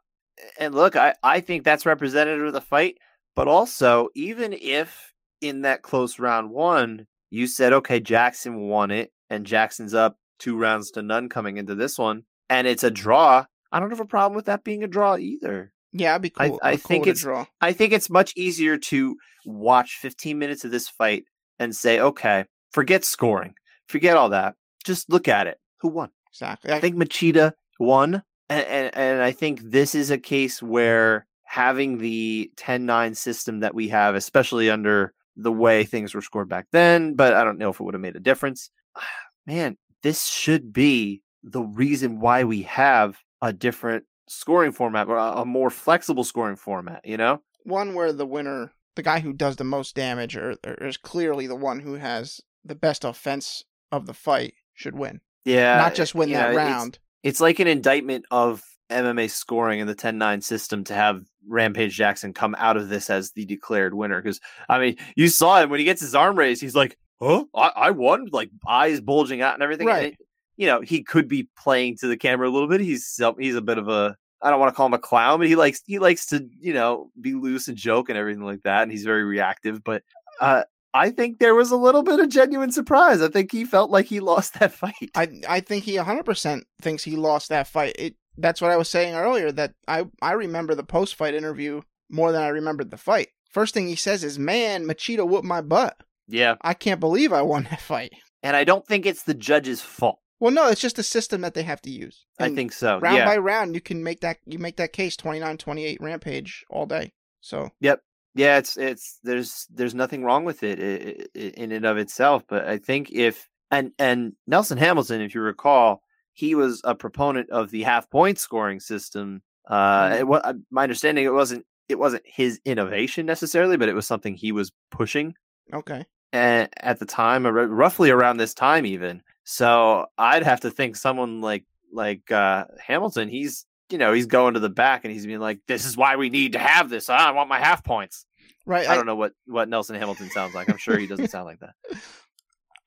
[0.60, 2.98] and look I, I think that's representative of the fight
[3.40, 9.12] but also even if in that close round one you said okay jackson won it
[9.30, 13.46] and jackson's up two rounds to none coming into this one and it's a draw
[13.72, 16.50] i don't have a problem with that being a draw either Yeah, I'd be I-
[16.50, 16.60] cool.
[16.62, 17.46] I I'm cool think it's- draw.
[17.62, 21.24] i think it's much easier to watch 15 minutes of this fight
[21.60, 23.54] and say okay forget scoring
[23.88, 26.72] forget all that just look at it who won Exactly.
[26.72, 31.98] I think Machida won, and, and and I think this is a case where having
[31.98, 37.16] the 10-9 system that we have, especially under the way things were scored back then,
[37.16, 38.70] but I don't know if it would have made a difference.
[39.48, 45.44] Man, this should be the reason why we have a different scoring format or a
[45.44, 47.02] more flexible scoring format.
[47.04, 47.42] You know?
[47.64, 51.48] one where the winner, the guy who does the most damage, or, or is clearly
[51.48, 55.20] the one who has the best offense of the fight, should win.
[55.46, 57.00] Yeah, Not just win that know, it's- round.
[57.24, 62.34] it's like an indictment of MMA scoring in the 10-9 system to have Rampage Jackson
[62.34, 64.22] come out of this as the declared winner.
[64.22, 67.46] Because I mean, you saw him when he gets his arm raised, he's like, "Huh,
[67.56, 69.88] I, I won!" Like eyes bulging out and everything.
[69.90, 70.14] And Right.
[70.14, 70.20] it-
[70.58, 72.82] you know, he could be playing to the camera a little bit.
[72.82, 75.48] He's he's a bit of a I don't want to call him a clown, but
[75.48, 78.84] he likes he likes to you know be loose and joke and everything like that.
[78.84, 79.82] And he's very reactive.
[79.86, 80.04] But
[80.42, 83.22] uh, I think there was a little bit of genuine surprise.
[83.22, 84.94] I think he felt like he lost that fight.
[85.16, 87.96] I I think he 100% thinks he lost that fight.
[87.98, 91.82] It that's what I was saying earlier that I I remember the post fight interview
[92.10, 93.30] more than I remembered the fight.
[93.52, 95.98] First thing he says is, "Man, Machida whooped my butt.
[96.28, 96.56] yeah.
[96.62, 100.20] I can't believe I won that fight." And I don't think it's the judge's fault.
[100.40, 102.26] Well, no, it's just a system that they have to use.
[102.40, 103.00] I think so.
[103.00, 103.26] round yeah.
[103.26, 107.12] by round you can make that you make that case 29-28 rampage all day.
[107.42, 108.02] So, Yep.
[108.36, 112.44] yeah, it's it's there's there's nothing wrong with it i- i- in and of itself,
[112.48, 116.02] but I think if and and Nelson Hamilton, if you recall,
[116.40, 119.42] he was a proponent of the half point scoring system.
[119.68, 120.20] Uh, Mhm.
[120.20, 124.36] it, wa- my understanding it wasn't it wasn't his innovation necessarily, but it was something
[124.36, 125.34] he was pushing
[125.74, 126.06] okay.
[126.34, 129.22] a- at the time, roughly around this time, even.
[129.44, 133.28] So I'd have to think someone like like uh, Hamilton.
[133.30, 136.16] He's you know he's going to the back and he's being like, "This is why
[136.16, 137.10] we need to have this.
[137.10, 138.26] I want my half points."
[138.66, 138.88] Right.
[138.88, 140.70] I don't know what what Nelson Hamilton sounds like.
[140.70, 141.74] I'm sure he doesn't sound like that.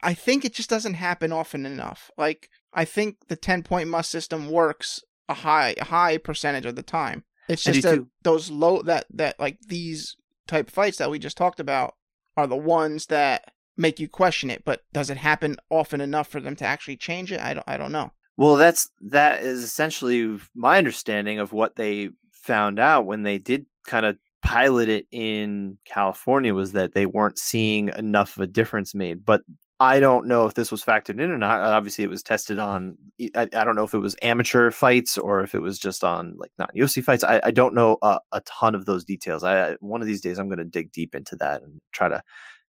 [0.04, 2.10] I think it just doesn't happen often enough.
[2.16, 6.76] Like I think the ten point must system works a high a high percentage of
[6.76, 7.24] the time.
[7.48, 11.60] It's just that those low that that like these type fights that we just talked
[11.60, 11.94] about
[12.36, 14.64] are the ones that make you question it.
[14.64, 17.40] But does it happen often enough for them to actually change it?
[17.40, 18.12] I don't I don't know.
[18.36, 23.66] Well, that's that is essentially my understanding of what they found out when they did
[23.86, 28.94] kind of pilot it in California was that they weren't seeing enough of a difference
[28.94, 29.24] made.
[29.24, 29.42] But
[29.82, 31.60] I don't know if this was factored in or not.
[31.60, 32.96] Obviously, it was tested on.
[33.34, 36.36] I, I don't know if it was amateur fights or if it was just on
[36.38, 37.24] like not UFC fights.
[37.24, 39.42] I, I don't know a, a ton of those details.
[39.42, 42.22] I one of these days I'm going to dig deep into that and try to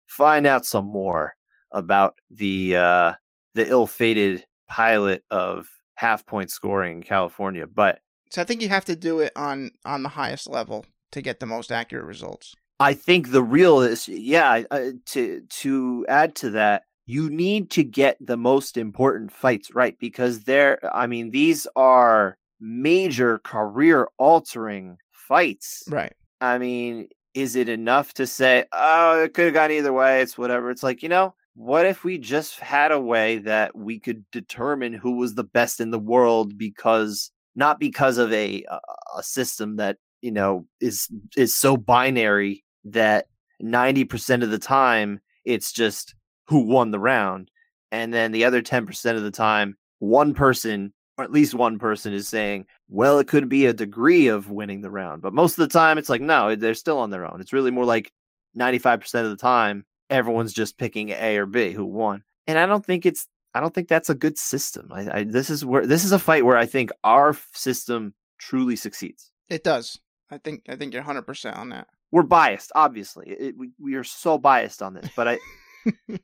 [0.08, 1.36] find out some more
[1.70, 3.12] about the uh,
[3.54, 7.68] the ill-fated pilot of half point scoring in California.
[7.68, 8.00] But
[8.30, 11.38] So I think you have to do it on on the highest level to get
[11.38, 12.56] the most accurate results.
[12.80, 14.64] I think the real is yeah.
[14.68, 19.98] Uh, to to add to that, you need to get the most important fights right
[19.98, 20.78] because they're.
[20.94, 25.82] I mean, these are major career altering fights.
[25.88, 26.12] Right.
[26.40, 30.22] I mean, is it enough to say, oh, it could have gone either way?
[30.22, 30.70] It's whatever.
[30.70, 34.92] It's like, you know, what if we just had a way that we could determine
[34.92, 38.80] who was the best in the world because not because of a a-
[39.18, 43.26] a system that you know, is is so binary that
[43.62, 46.14] 90% of the time it's just
[46.46, 47.50] who won the round.
[47.92, 52.12] And then the other 10% of the time, one person, or at least one person,
[52.12, 55.22] is saying, well, it could be a degree of winning the round.
[55.22, 57.40] But most of the time, it's like, no, they're still on their own.
[57.40, 58.10] It's really more like
[58.58, 62.22] 95% of the time, everyone's just picking A or B who won.
[62.46, 64.90] And I don't think it's, I don't think that's a good system.
[64.92, 68.76] I, I this is where, this is a fight where I think our system truly
[68.76, 69.30] succeeds.
[69.48, 69.98] It does.
[70.30, 71.86] I think, I think you're 100% on that.
[72.10, 73.30] We're biased, obviously.
[73.30, 75.38] It, we, we are so biased on this, but I,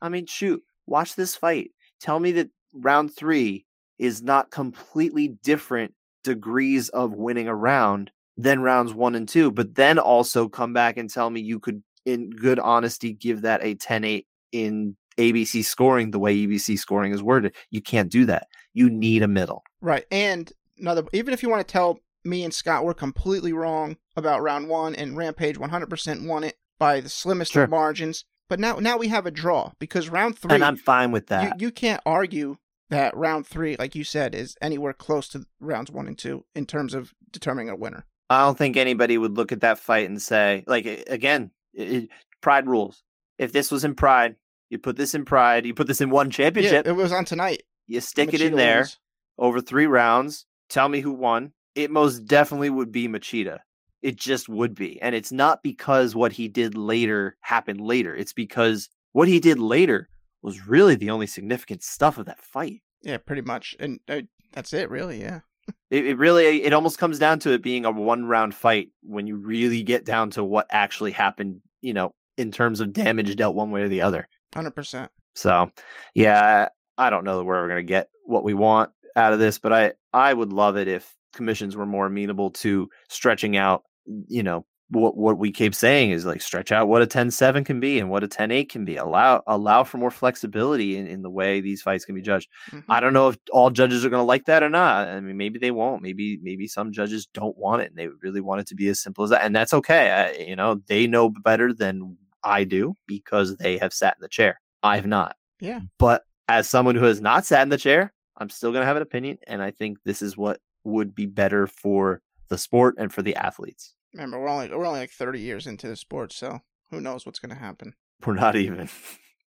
[0.03, 1.71] I mean, shoot, watch this fight.
[2.01, 3.67] Tell me that round three
[3.99, 5.95] is not completely different
[6.25, 10.97] degrees of winning a round than rounds one and two, but then also come back
[10.97, 15.63] and tell me you could, in good honesty, give that a 10 8 in ABC
[15.65, 17.55] scoring the way ABC scoring is worded.
[17.71, 18.47] You can't do that.
[18.73, 19.63] You need a middle.
[19.83, 20.05] Right.
[20.11, 24.43] And another, even if you want to tell me and Scott we're completely wrong about
[24.43, 27.65] round one and Rampage 100% won it by the slimmest Sure.
[27.65, 28.25] of margins.
[28.51, 31.61] But now, now we have a draw because round three, And I'm fine with that.
[31.61, 32.57] you can't argue
[32.91, 36.67] that round three, like you said, is anywhere close to rounds one and two in
[36.67, 38.05] terms of determining a winner.
[38.29, 42.09] I don't think anybody would look at that fight and say, like, again, it,
[42.41, 43.05] pride rules.
[43.39, 44.35] If this was in pride,
[44.69, 47.25] you put this in pride, you put this in one Yeah, championship, it was on
[47.25, 47.63] tonight.
[47.87, 48.99] you stick it in there wins.
[49.39, 50.47] over three rounds.
[50.69, 51.53] Tell me who won.
[51.77, 53.59] It most definitely would be Machida.
[54.03, 55.01] It just would be.
[55.03, 58.15] And it's not because what he did later happened later.
[58.15, 60.09] It's because what he did later
[60.43, 62.81] was really the only significant stuff of that fight.
[63.03, 65.21] Yeah, pretty much, and uh, that's it, really.
[65.21, 65.41] Yeah.
[65.91, 69.27] It, it really it almost comes down to it being a one round fight when
[69.27, 73.57] you really get down to what actually happened, you know, in terms of damage dealt
[73.57, 74.29] one way or the other.
[74.55, 75.11] Hundred percent.
[75.35, 75.71] So,
[76.15, 79.59] yeah, I don't know where we're going to get what we want out of this,
[79.59, 83.83] but I I would love it if commissions were more amenable to stretching out,
[84.29, 87.79] you know, what what we keep saying is like stretch out what a 10-7 can
[87.79, 88.97] be and what a 10-8 can be.
[88.97, 92.49] Allow allow for more flexibility in, in the way these fights can be judged.
[92.71, 92.91] Mm-hmm.
[92.91, 95.09] I don't know if all judges are going to like that or not.
[95.09, 96.03] I mean, maybe they won't.
[96.03, 99.01] Maybe maybe some judges don't want it and they really want it to be as
[99.01, 100.11] simple as that, and that's okay.
[100.11, 104.29] I, you know, they know better than I do because they have sat in the
[104.29, 104.61] chair.
[104.83, 105.37] I have not.
[105.61, 105.81] Yeah.
[105.99, 108.97] But as someone who has not sat in the chair, I'm still going to have
[108.97, 113.13] an opinion, and I think this is what would be better for the sport and
[113.13, 113.95] for the athletes.
[114.13, 117.39] Remember, we're only we're only like thirty years into the sport, so who knows what's
[117.39, 117.95] going to happen?
[118.25, 118.89] We're not even.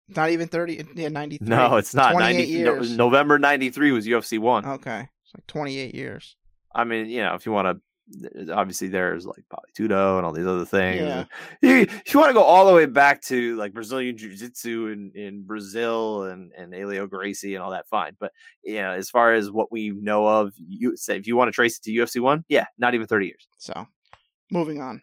[0.09, 0.81] Not even thirty.
[0.81, 1.49] Uh, yeah, ninety three.
[1.49, 2.13] No, it's not.
[2.13, 2.97] 28 90, no- years.
[2.97, 4.67] November '93 was UFC one.
[4.67, 6.37] Okay, it's like twenty eight years.
[6.75, 10.33] I mean, you know, if you want to, obviously there's like Vale Tudo and all
[10.33, 11.01] these other things.
[11.01, 11.25] Yeah.
[11.63, 14.89] You, if you want to go all the way back to like Brazilian Jiu Jitsu
[14.89, 18.17] in, in Brazil and, and Helio Gracie and all that, fine.
[18.19, 18.33] But,
[18.65, 21.53] you know, as far as what we know of, you say if you want to
[21.53, 23.47] trace it to UFC one, yeah, not even 30 years.
[23.59, 23.87] So,
[24.53, 25.03] moving on.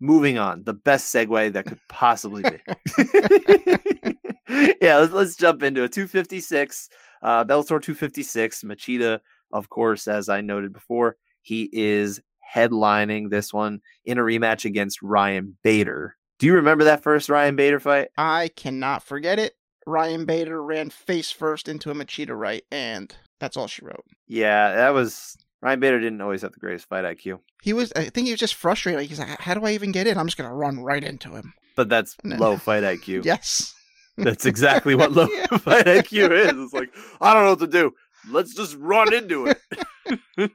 [0.00, 2.58] Moving on, the best segue that could possibly be.
[4.82, 5.92] yeah, let's, let's jump into it.
[5.92, 6.88] 256,
[7.22, 8.62] uh, Bellator 256.
[8.64, 9.20] Machida,
[9.52, 12.20] of course, as I noted before, he is
[12.54, 16.16] headlining this one in a rematch against Ryan Bader.
[16.38, 18.08] Do you remember that first Ryan Bader fight?
[18.18, 19.54] I cannot forget it.
[19.86, 24.04] Ryan Bader ran face first into a Machida right, and that's all she wrote.
[24.26, 28.04] Yeah, that was Ryan Bader didn't always have the greatest fight IQ, He was, I
[28.10, 29.00] think he was just frustrated.
[29.00, 30.18] Like, he's like, how do I even get in?
[30.18, 31.54] I'm just going to run right into him.
[31.76, 32.36] but that's No.
[32.36, 33.24] low fight IQ.
[33.24, 33.72] Yes.
[34.18, 35.46] That's exactly what low Yeah.
[35.58, 36.52] fight IQ is.
[36.56, 36.88] It's like,
[37.20, 37.92] I don't know what to do.
[38.30, 40.50] Let's just run into it.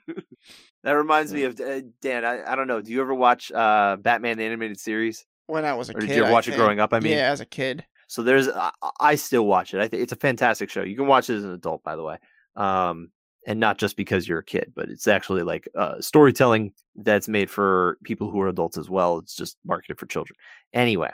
[0.83, 2.25] that reminds me of uh, Dan.
[2.25, 2.81] I, I don't know.
[2.81, 5.25] Do you ever watch uh, Batman the animated series?
[5.47, 6.07] When I was a Or kid.
[6.07, 6.93] did you ever watch it growing up?
[6.93, 7.85] I mean, yeah, as a kid.
[8.07, 9.79] so there's, I, I still watch it.
[9.81, 10.81] I think it's a fantastic show.
[10.83, 12.17] You can watch it as an adult, by the way.
[12.55, 13.11] Um,
[13.47, 17.49] and not just because you're a kid, but it's actually like uh, storytelling that's made
[17.49, 19.17] for people who are adults as well.
[19.17, 20.35] It's just marketed for children.
[20.73, 21.11] Anyway,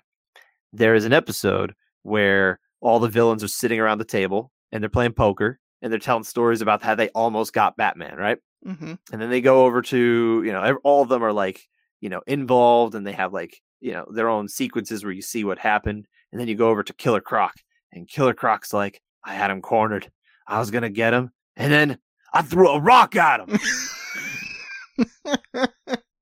[0.74, 4.90] there is an episode where all the villains are sitting around the table and they're
[4.90, 8.38] playing poker and they're telling stories about how they almost got Batman, right?
[8.66, 11.62] hmm and then they go over to you know all of them are like
[12.02, 15.44] you know involved and they have like you know their own sequences where you see
[15.44, 17.54] what happened and then you go over to killer croc
[17.94, 20.12] and killer croc's like i had him cornered
[20.48, 22.00] i was gonna get him and then
[22.34, 23.60] i threw a rock at him.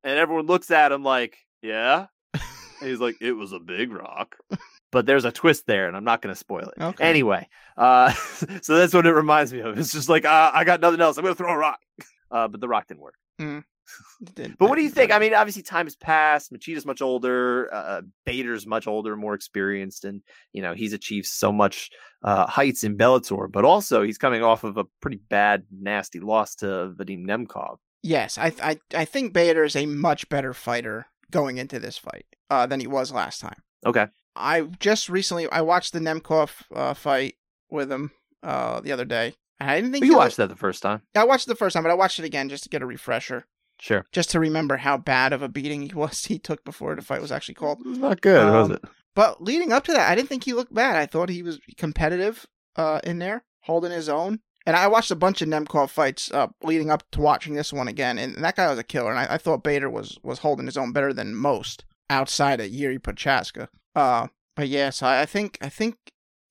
[0.08, 2.06] And everyone looks at him like yeah?
[2.34, 4.36] And he's like it was a big rock.
[4.92, 6.82] But there's a twist there and i'm not gonna spoil it.
[6.82, 7.04] Okay.
[7.04, 8.12] anyway uh
[8.62, 9.78] so that's what it reminds me of.
[9.80, 11.18] It's just like uh, i got nothing else.
[11.18, 11.80] I'm gonna throw a rock.
[12.30, 13.16] Uh but the rock didn't work.
[13.40, 13.64] Did-
[14.36, 15.12] but what do you think?
[15.12, 16.52] I mean, obviously time has passed.
[16.52, 17.74] Machida's much older.
[17.74, 20.22] Uh, Bader's much older, more experienced, and
[20.54, 21.90] you know he's achieved so much
[22.24, 23.52] uh, heights in Bellator.
[23.52, 26.66] But also, he's coming off of a pretty bad, nasty loss to
[26.98, 27.78] Vadim Nemkov.
[28.04, 32.26] Yes, I I I think Bader is a much better fighter going into this fight
[32.50, 33.62] uh, than he was last time.
[33.86, 34.08] Okay.
[34.36, 37.36] I just recently I watched the Nemkov uh, fight
[37.70, 38.12] with him
[38.44, 39.34] uh, the other day.
[39.60, 41.02] and I didn't think You he watched that the first time.
[41.16, 42.86] I watched it the first time, but I watched it again just to get a
[42.86, 43.46] refresher,
[43.86, 44.06] Sure.
[44.12, 47.22] just to remember how bad of a beating he was he took before the fight
[47.22, 47.80] was actually called.
[47.82, 48.84] It was not good, was Um, it?
[49.14, 50.96] But leading up to that, I didn't think he looked bad.
[50.96, 52.46] I thought he was competitive
[52.76, 54.40] uh, in there, holding his own.
[54.66, 57.88] And I watched a bunch of Nemkov fights uh, leading up to watching this one
[57.88, 59.12] again, and that guy was a killer.
[59.12, 62.68] And I, I thought Bader was was holding his own better than most outside of
[62.70, 63.68] Yuri Prochazka.
[63.96, 65.96] Uh, but yeah, so I I think I think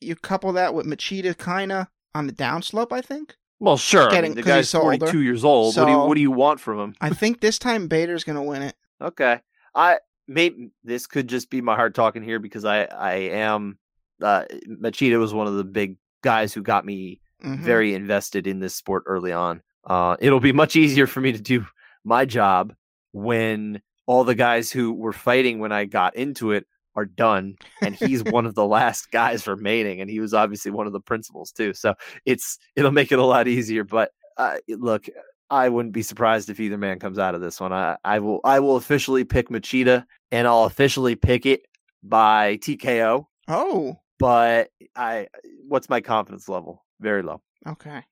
[0.01, 2.93] you couple that with Machida kinda on the downslope.
[2.93, 4.11] I think Well, sure.
[4.11, 4.99] I mean, the guy's so older.
[4.99, 5.75] 42 years old.
[5.77, 6.95] what do you What do you want from him?
[7.01, 8.75] I think this time Bader's gonna win it.
[9.01, 9.41] Okay.
[9.75, 9.99] I
[10.29, 13.79] maybe this could just be my heart talking here because I I am
[14.23, 17.59] uh Machida was one of the big guys who got me Mhm.
[17.59, 19.63] very invested in this sport early on.
[19.85, 21.67] Uh it'll be much easier for me to do
[22.05, 22.75] my job
[23.13, 27.95] when all the guys who were fighting when I got into it are done and
[28.01, 31.53] he's one of the last guys remaining and he was obviously one of the principals
[31.53, 31.75] too.
[31.75, 35.07] So it's it'll make it a lot easier but uh, look
[35.51, 37.73] I wouldn't be surprised if either man comes out of this one.
[37.73, 41.63] I, I will I will officially pick Machida and I'll officially pick it
[42.03, 43.27] by TKO.
[43.49, 45.29] Oh, But I
[45.69, 46.85] what's my confidence level?
[47.01, 47.43] Very low.
[47.67, 48.03] okay.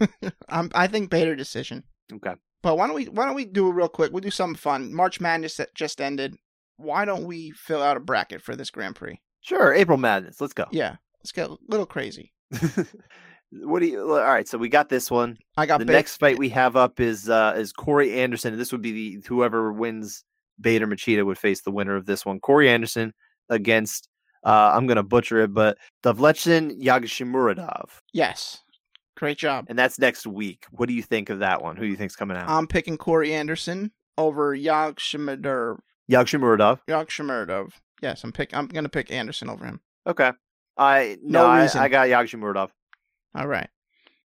[0.48, 1.84] um, I think Bader decision.
[2.12, 2.34] Okay.
[2.62, 4.12] But why don't we why don't we do it real quick?
[4.12, 4.92] We'll do something fun.
[4.94, 6.36] March Madness that just ended.
[6.80, 9.20] Why don't we fill out a bracket for this Grand Prix?
[9.40, 10.40] Sure, April Madness.
[10.40, 10.66] Let's go.
[10.70, 12.32] Yeah, let's get a little crazy.
[13.52, 15.38] what do you all right, so we got this one.
[15.56, 18.56] I got The next fight we have up is uh is Corey Anderson.
[18.56, 20.24] This would be the whoever wins
[20.60, 22.40] Bader Machida would face the winner of this one.
[22.40, 23.12] Corey Anderson
[23.48, 24.08] against
[24.44, 27.88] uh I'm gonna butcher it, but Davlechin Yagshimuradov.
[28.12, 28.62] Yes,
[29.16, 29.66] great job.
[29.68, 30.66] And that's next week.
[30.70, 31.76] What do you think of that one?
[31.76, 32.48] Who do you think's coming out?
[32.48, 35.78] I'm picking Corey Anderson over Yagshimadov.
[36.10, 36.80] Yagshimuradov.
[36.88, 37.72] Yagshimadov.
[38.02, 38.54] Yes, I'm pick.
[38.56, 39.80] I'm gonna pick Anderson over him.
[40.06, 40.32] Okay.
[40.76, 41.80] I no, No I, reason.
[41.82, 42.70] I got Yagshimuradov.
[43.34, 43.68] All right.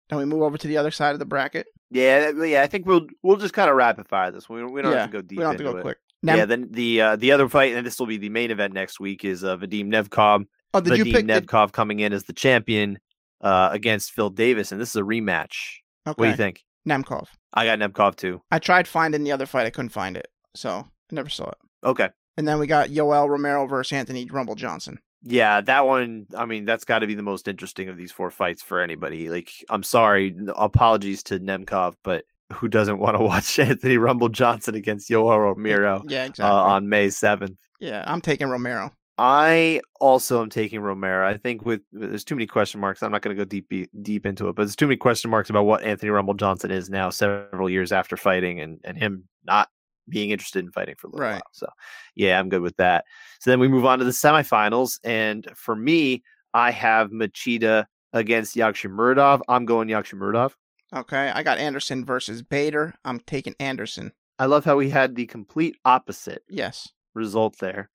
[0.10, 1.67] Then we move over to the other side of the bracket.
[1.89, 2.62] Yeah, yeah.
[2.62, 4.48] I think we'll we'll just kind of rapid fire this.
[4.50, 5.82] We, we don't yeah, have to go deep we don't have to go it.
[5.82, 5.98] quick.
[6.24, 9.00] yeah, then the uh, the other fight, and this will be the main event next
[9.00, 10.46] week, is uh, Vadim Nemkov.
[10.74, 11.28] oh, did you Vadim pick?
[11.28, 13.00] did- Nemkov coming in as the champion
[13.41, 15.80] uh, against Phil Davis, and this is a rematch.
[16.08, 16.13] okay.
[16.15, 16.63] What do you think?
[16.88, 17.28] Nemkov.
[17.54, 18.41] I got Nemkov too.
[18.52, 19.65] I tried finding the other fight.
[19.65, 21.58] I couldn't find it, so I never saw it.
[21.84, 22.10] Okay.
[22.38, 25.00] And then we got Yoel Romero versus Anthony Rumble Johnson.
[25.22, 26.26] Yeah, that one.
[26.38, 29.30] I mean, that's got to be the most interesting of these four fights for anybody.
[29.30, 34.76] Like, I'm sorry, apologies to Nemkov, but who doesn't want to watch Anthony Rumble Johnson
[34.76, 36.43] against Yoel Romero Yeah, uh, exactly.
[36.46, 37.56] on May 7th?
[37.80, 38.91] yeah, I'm taking Romero.
[39.17, 41.28] I also am taking Romero.
[41.30, 43.04] I think with there's too many question marks.
[43.04, 45.52] I'm not going to go deep deep into it, but there's too many question marks
[45.52, 49.69] about what Anthony Rumble Johnson is now, several years after fighting, and and him not
[50.10, 51.34] being interested in fighting for a little Right.
[51.36, 51.42] while.
[51.52, 51.68] So,
[52.16, 53.06] yeah, I'm good with that.
[53.39, 58.56] So then we move on to the semifinals, and for me, I have Machida against
[58.56, 59.42] Yagshimuradov.
[59.48, 60.52] I'm going Yagshimuradov.
[60.96, 62.94] Okay, I got Anderson versus Bader.
[63.04, 64.12] I'm taking Anderson.
[64.38, 66.89] I love how we had the complete opposite Yes.
[67.16, 67.89] result there.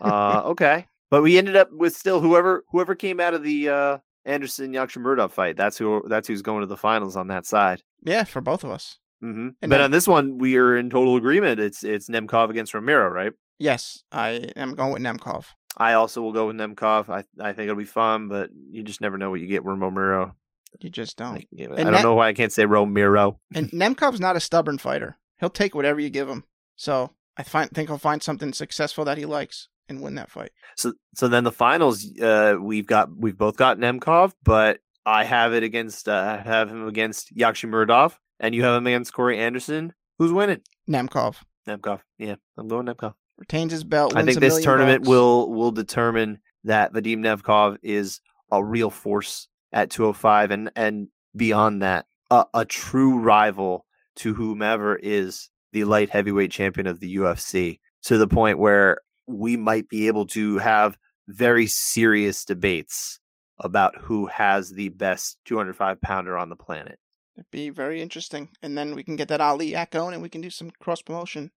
[0.00, 3.98] Uh, okay, but we ended up with still whoever whoever came out of the uh,
[4.24, 5.56] Anderson Yakshamurdov fight.
[5.56, 7.82] That's who that's who's going to the finals on that side.
[8.02, 8.98] Yeah, for both of us.
[9.22, 11.60] Hmm And But then- on this one, we are in total agreement.
[11.60, 13.32] It's it's Nemkov against Ramiro, right?
[13.58, 15.46] Yes, I am going with Nemkov.
[15.76, 17.08] I also will go with Nemkov.
[17.08, 19.78] I I think it'll be fun, but you just never know what you get with
[19.78, 20.34] Romero.
[20.80, 21.46] You just don't.
[21.50, 23.38] You I don't know why I can't say Romero.
[23.54, 25.16] And Nemkov's not a stubborn fighter.
[25.38, 26.44] He'll take whatever you give him.
[26.76, 30.50] So I find, think he'll find something successful that he likes and win that fight.
[30.76, 35.52] So so then the finals, uh, we've got we've both got Nemkov, but I have
[35.52, 39.94] it against uh, I have him against Yakshimuradov, and you have a against Corey Anderson.
[40.18, 40.60] Who's winning?
[40.90, 42.00] Nemkov Nemkov.
[42.18, 43.14] Yeah, I'm going Nemkov.
[43.38, 44.14] retains his belt.
[44.16, 45.08] I think this tournament bucks.
[45.08, 51.82] will will determine that Vadim Nemkov is a real force at 205 and and beyond
[51.82, 57.80] that, a, a true rival to whomever is the light heavyweight champion of the UFC
[58.02, 60.98] to the point where we might be able to have
[61.28, 63.20] very serious debates
[63.58, 66.98] about who has the best 205 pounder on the planet.
[67.42, 68.48] It'd be very interesting.
[68.62, 71.02] And then we can get that Ali act going and we can do some cross
[71.02, 71.50] promotion.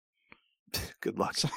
[1.01, 1.35] Good luck.
[1.35, 1.49] So-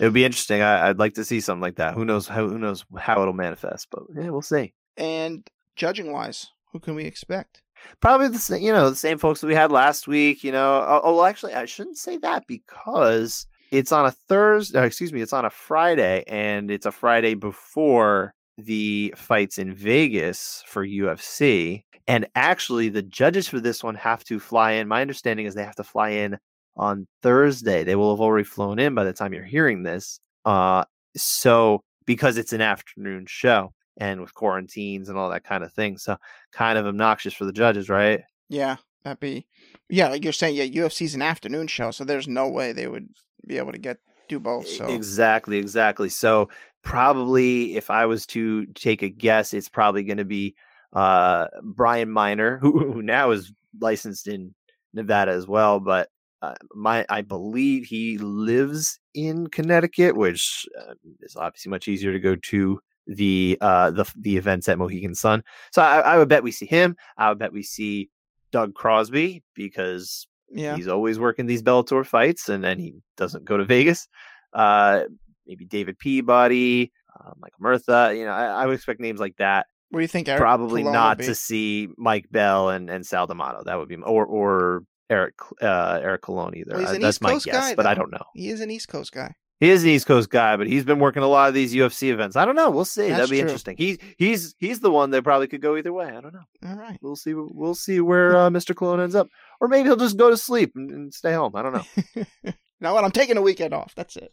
[0.00, 0.62] It would be interesting.
[0.62, 1.94] I, I'd like to see something like that.
[1.94, 4.72] Who knows how who knows how it'll manifest, but yeah, we'll see.
[4.96, 7.62] And judging wise, who can we expect?
[8.00, 10.44] Probably the same, you know, the same folks that we had last week.
[10.44, 14.78] You know, oh, oh well, actually, I shouldn't say that because it's on a Thursday.
[14.78, 19.72] Uh, excuse me, it's on a Friday, and it's a Friday before the fights in
[19.74, 21.82] Vegas for UFC.
[22.08, 24.88] And actually, the judges for this one have to fly in.
[24.88, 26.38] My understanding is they have to fly in
[26.74, 27.84] on Thursday.
[27.84, 30.18] They will have already flown in by the time you're hearing this.
[30.44, 30.84] Uh,
[31.16, 35.98] so because it's an afternoon show and with quarantines and all that kind of thing,
[35.98, 36.16] so
[36.52, 38.22] kind of obnoxious for the judges, right?
[38.48, 39.46] Yeah, that'd be.
[39.90, 43.08] Yeah, like you're saying, yeah, UFC's an afternoon show, so there's no way they would
[43.46, 43.98] be able to get
[44.28, 44.68] do both.
[44.68, 46.08] So Exactly, exactly.
[46.08, 46.48] So
[46.82, 50.54] probably if I was to take a guess, it's probably going to be
[50.92, 54.54] uh, Brian Miner, who, who now is licensed in
[54.94, 56.08] Nevada as well, but
[56.40, 62.20] uh, my I believe he lives in Connecticut, which uh, is obviously much easier to
[62.20, 65.42] go to the uh the the events at Mohegan Sun.
[65.72, 66.96] So I, I would bet we see him.
[67.16, 68.10] I would bet we see
[68.52, 73.56] Doug Crosby because yeah, He's always working these Bellator fights, and then he doesn't go
[73.56, 74.08] to Vegas.
[74.52, 75.02] Uh,
[75.46, 78.14] maybe David Peabody, uh, Michael Murtha.
[78.16, 79.66] You know, I, I would expect names like that.
[79.90, 80.28] What do you think?
[80.28, 83.62] Eric Probably Colon not to see Mike Bell and and Sal D'Amato.
[83.64, 86.76] That would be or or Eric uh, Eric Colon either.
[86.76, 88.24] Well, That's East my Coast guess, guy, but I don't know.
[88.34, 89.34] He is an East Coast guy.
[89.60, 92.10] He is an East Coast guy, but he's been working a lot of these UFC
[92.12, 92.36] events.
[92.36, 92.70] I don't know.
[92.70, 93.08] We'll see.
[93.08, 93.48] That's That'd be true.
[93.48, 93.76] interesting.
[93.76, 96.06] He's he's he's the one that probably could go either way.
[96.06, 96.44] I don't know.
[96.66, 96.98] All right.
[97.02, 97.34] We'll see.
[97.34, 98.74] We'll see where uh, Mr.
[98.76, 99.28] Colon ends up,
[99.60, 101.56] or maybe he'll just go to sleep and, and stay home.
[101.56, 102.52] I don't know.
[102.80, 103.04] now what?
[103.04, 103.94] I'm taking a weekend off.
[103.96, 104.32] That's it.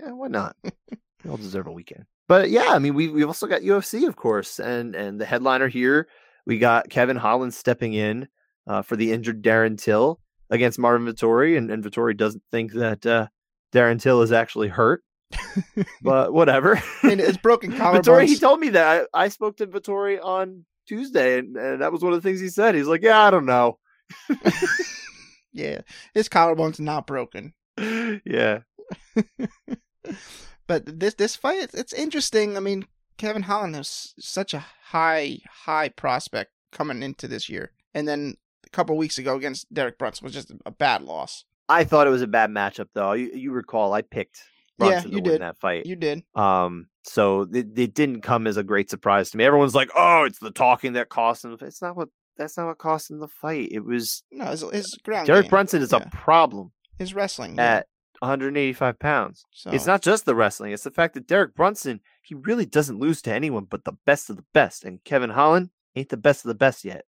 [0.00, 0.54] Yeah, why not?
[1.24, 2.04] we all deserve a weekend.
[2.28, 5.68] But yeah, I mean, we we've also got UFC, of course, and and the headliner
[5.68, 6.08] here,
[6.46, 8.28] we got Kevin Holland stepping in
[8.66, 10.20] uh, for the injured Darren Till
[10.50, 13.28] against Marvin Vettori, and, and Vettori doesn't think that uh,
[13.72, 15.02] Darren Till is actually hurt,
[16.02, 16.80] but whatever.
[17.02, 18.02] And it's broken collarbone.
[18.02, 21.92] Vettori, he told me that I, I spoke to Vettori on Tuesday, and, and that
[21.92, 22.74] was one of the things he said.
[22.74, 23.78] He's like, "Yeah, I don't know."
[25.52, 25.80] yeah,
[26.12, 27.54] his collarbone's not broken.
[27.78, 28.60] yeah,
[30.68, 32.56] But this this fight, it's, it's interesting.
[32.56, 38.06] I mean, Kevin Holland is such a high high prospect coming into this year, and
[38.06, 38.34] then
[38.66, 41.44] a couple weeks ago against Derek Brunson was just a, bad loss.
[41.68, 43.12] I thought it was a bad matchup, though.
[43.12, 44.42] You, you recall I picked
[44.78, 45.40] Yeah, you to win did.
[45.40, 45.86] that fight.
[45.86, 46.22] You did.
[46.34, 49.44] Um, so it, it didn't come as a great surprise to me.
[49.44, 52.08] Everyone's like, "Oh, it's the talking that cost him." It's not what.
[52.36, 53.70] That's not what cost him the fight.
[53.72, 56.04] It was No, his, his ground Derek game, Brunson is yeah.
[56.06, 57.56] a problem his wrestling.
[57.56, 57.78] yeah.
[57.78, 57.86] at
[58.20, 59.44] 185 pounds.
[59.52, 62.98] so It's not just the wrestling; it's the fact that Derek Brunson he really doesn't
[62.98, 66.44] lose to anyone but the best of the best, and Kevin Holland ain't the best
[66.44, 67.04] of the best yet.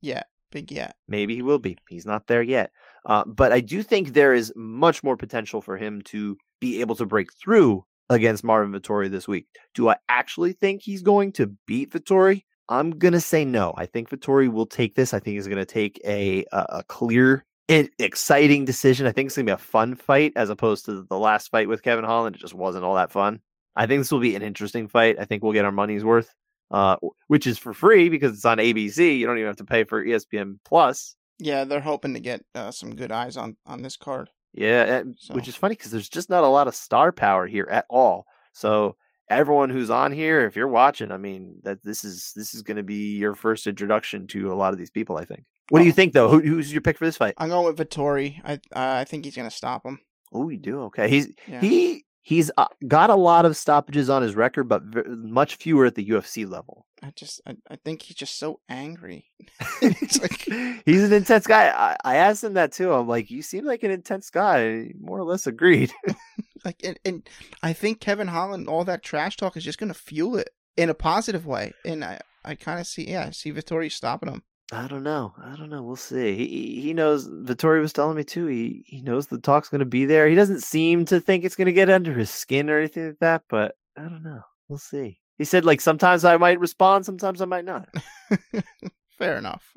[0.00, 0.92] yeah, big yeah.
[1.08, 1.78] Maybe he will be.
[1.88, 2.70] He's not there yet.
[3.04, 6.96] Uh, but I do think there is much more potential for him to be able
[6.96, 9.46] to break through against Marvin Vettori this week.
[9.74, 12.42] Do I actually think he's going to beat Vettori?
[12.68, 13.74] I'm gonna say no.
[13.76, 15.14] I think Vettori will take this.
[15.14, 19.06] I think he's gonna take a a, a clear, and exciting decision.
[19.06, 21.82] I think it's gonna be a fun fight as opposed to the last fight with
[21.82, 22.36] Kevin Holland.
[22.36, 23.40] It just wasn't all that fun.
[23.74, 25.16] I think this will be an interesting fight.
[25.18, 26.32] I think we'll get our money's worth,
[26.70, 26.96] uh,
[27.26, 29.18] which is for free because it's on ABC.
[29.18, 31.14] You don't even have to pay for ESPN Plus.
[31.38, 34.30] Yeah, they're hoping to get uh, some good eyes on on this card.
[34.54, 37.68] Yeah, and- which is funny because there's just not a lot of star power here
[37.70, 38.24] at all.
[38.54, 38.96] So
[39.28, 42.78] everyone who's on here, if you're watching, I mean, that this is this is going
[42.78, 45.18] to be your first introduction to a lot of these people.
[45.18, 45.44] I think.
[45.70, 45.94] What do you Oh.
[45.94, 46.28] think, though?
[46.28, 47.34] Who, who's your pick for this fight?
[47.38, 48.40] I'm going with Vettori.
[48.44, 50.00] I uh, I think he's gonna stop him.
[50.32, 51.08] Oh, you do okay.
[51.08, 51.60] He's Yeah.
[51.60, 55.86] he he's uh, got a lot of stoppages on his record, but v- much fewer
[55.86, 56.86] at the UFC level.
[57.02, 59.26] I just I, I think he's just so angry.
[59.82, 60.48] like
[60.84, 61.68] he's an intense guy.
[61.68, 62.92] I, I asked him that too.
[62.92, 64.90] I'm like, you seem like an intense guy.
[65.00, 65.92] More or less agreed.
[66.64, 67.28] like and, and
[67.62, 70.94] I think Kevin Holland all that trash talk is just gonna fuel it in a
[70.94, 71.72] positive way.
[71.84, 74.42] And I I kind of see yeah I see Vettori stopping him.
[74.72, 75.32] I don't know.
[75.42, 75.82] I don't know.
[75.82, 76.34] We'll see.
[76.36, 77.28] He he- knows.
[77.28, 78.46] Vettori was telling me too.
[78.46, 80.26] He he knows the talk's going to be there.
[80.28, 83.18] He doesn't seem to think it's going to get under his skin or anything like
[83.20, 83.42] that.
[83.48, 84.40] But I don't know.
[84.68, 85.20] We'll see.
[85.38, 87.88] He said like sometimes I might respond, sometimes I might not.
[89.18, 89.72] Fair enough.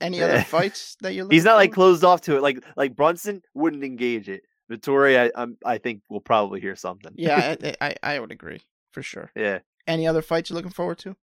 [0.00, 1.28] Any other fights that you're?
[1.30, 2.42] He's not like closed off to it.
[2.42, 4.42] Like like Brunson wouldn't engage it.
[4.70, 7.12] Vettori, I I'm, I think will probably hear something.
[7.16, 8.62] Yeah, I, I I would agree
[8.92, 9.30] for sure.
[9.36, 9.58] yeah.
[9.86, 11.16] Any other fights you're looking forward to?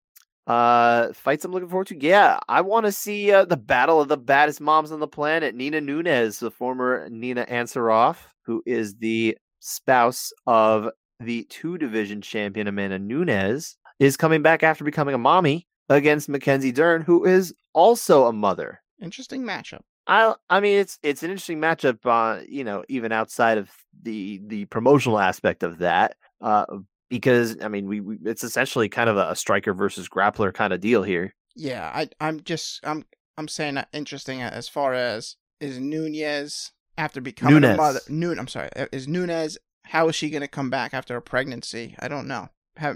[0.46, 2.00] Uh, fights I'm looking forward to.
[2.00, 5.54] Yeah, I want to see uh, the battle of the baddest moms on the planet.
[5.54, 10.90] Nina Nunez, the former Nina Ansaroff, who is the spouse of
[11.20, 16.72] the two division champion Amanda Nunez, is coming back after becoming a mommy against Mackenzie
[16.72, 18.80] Dern, who is also a mother.
[19.00, 19.80] Interesting matchup.
[20.06, 23.70] I I mean it's it's an interesting matchup uh you know even outside of
[24.02, 26.66] the the promotional aspect of that uh
[27.08, 30.72] because I mean we, we it's essentially kind of a, a striker versus grappler kind
[30.72, 31.34] of deal here.
[31.56, 33.04] Yeah, I I'm just I'm
[33.38, 37.74] I'm saying that interesting as far as is Nunez after becoming Nunes.
[37.74, 38.00] a mother.
[38.08, 39.58] Nun, I'm sorry, is Nunez?
[39.86, 41.94] How is she going to come back after a pregnancy?
[41.98, 42.48] I don't know.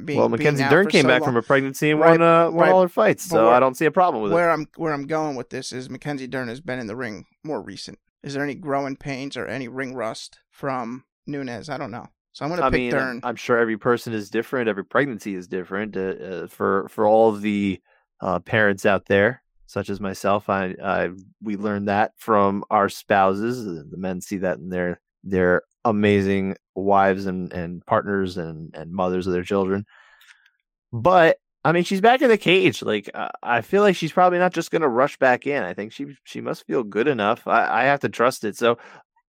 [0.05, 1.29] Being, well, Mackenzie Dern came so back long.
[1.29, 2.73] from a pregnancy and Right, won uh won right.
[2.73, 4.35] all her fights, so where- I don't see a problem with it.
[4.35, 7.27] where I'm where I'm going with this is Mackenzie Dern has been in the ring
[7.45, 7.99] more recent.
[8.25, 11.69] is there any growing pains or any ring rust from Nunez?
[11.69, 12.09] I don't know.
[12.39, 13.21] So I'm gonna pick mean, Dern.
[13.25, 14.69] I'm sure every person is different.
[14.69, 15.97] Every pregnancy is different.
[15.97, 17.81] Uh, uh, for for all of the
[18.21, 21.11] uh, parents out there, such as myself, I, I
[21.43, 23.65] we learned that from our spouses.
[23.65, 29.27] The men see that in their their amazing wives and, and partners and, and mothers
[29.27, 29.85] of their children.
[30.93, 32.83] But I mean, she's back in the cage.
[32.83, 35.65] Like uh, I feel like she's probably not just going to rush back in.
[35.65, 37.49] I think she she must feel good enough.
[37.49, 38.57] I, I have to trust it.
[38.57, 38.79] So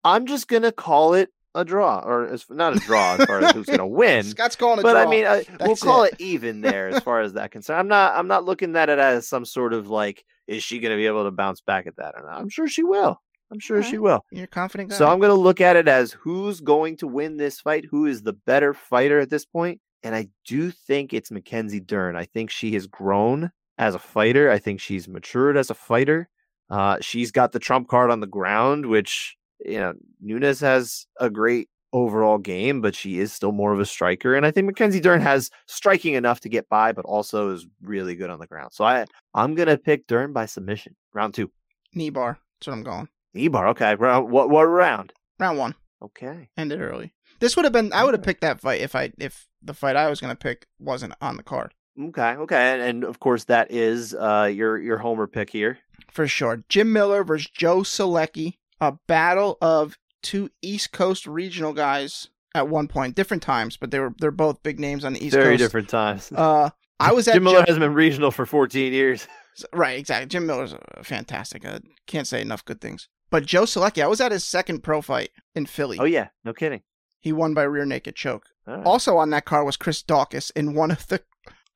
[0.04, 3.40] I'm just going to call it a draw, or as, not a draw as far
[3.40, 4.24] as who's going to win.
[4.24, 5.02] Scott's calling a but draw.
[5.02, 6.14] I mean, uh, we'll call it.
[6.14, 6.20] it.
[6.20, 7.80] even there as far as that concerned.
[7.80, 8.14] I'm not.
[8.16, 11.06] I'm not looking at it as some sort of like, is she going to be
[11.06, 12.40] able to bounce back at that or not?
[12.40, 13.20] I'm sure she will.
[13.50, 14.24] I'm sure she will.
[14.30, 14.96] You're confident guy.
[14.96, 18.04] So I'm going to look at it as who's going to win this fight, who
[18.04, 22.14] is the better fighter at this point, and I do think it's Mackenzie Dern.
[22.14, 24.50] I think she has grown as a fighter.
[24.50, 26.28] I think she's matured as a fighter.
[26.68, 31.30] Uh, she's got the trump card on the ground, which you know Nunes has a
[31.30, 34.34] great overall game, but she is still more of a striker.
[34.34, 38.14] And I think Mackenzie Dern has striking enough to get by, but also is really
[38.14, 38.72] good on the ground.
[38.72, 39.04] So I
[39.34, 40.96] I'm gonna pick Dern by submission.
[41.14, 41.50] Round two.
[41.94, 42.38] knee bar.
[42.60, 43.08] That's what I'm going.
[43.34, 43.68] Knee bar.
[43.68, 43.94] okay.
[43.94, 45.12] Round what what round?
[45.38, 45.74] Round one.
[46.02, 46.48] Okay.
[46.56, 47.14] Ended early.
[47.40, 47.92] This would have been.
[47.92, 50.66] I would have picked that fight if I if the fight I was gonna pick
[50.78, 54.98] wasn't on the card Okay, okay, and, and of course that is uh your your
[54.98, 55.78] homer pick here.
[56.12, 56.62] for sure.
[56.68, 58.54] Jim Miller versus Joe Solecki.
[58.80, 63.98] A battle of two East Coast regional guys at one point, different times, but they
[63.98, 65.48] were they're both big names on the East Very Coast.
[65.48, 66.32] Very different times.
[66.32, 66.70] Uh,
[67.00, 69.26] I was at Jim Miller Joe- has been regional for 14 years.
[69.72, 70.28] Right, exactly.
[70.28, 71.64] Jim Miller's uh, fantastic.
[71.66, 73.08] I can't say enough good things.
[73.30, 75.98] But Joe Solecki, I was at his second pro fight in Philly.
[76.00, 76.82] Oh yeah, no kidding.
[77.20, 78.46] He won by rear naked choke.
[78.66, 78.84] Right.
[78.84, 81.20] Also on that card was Chris Dawkins in one of the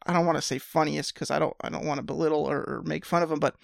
[0.07, 2.59] I don't want to say funniest because I don't I don't want to belittle or,
[2.59, 3.57] or make fun of him, but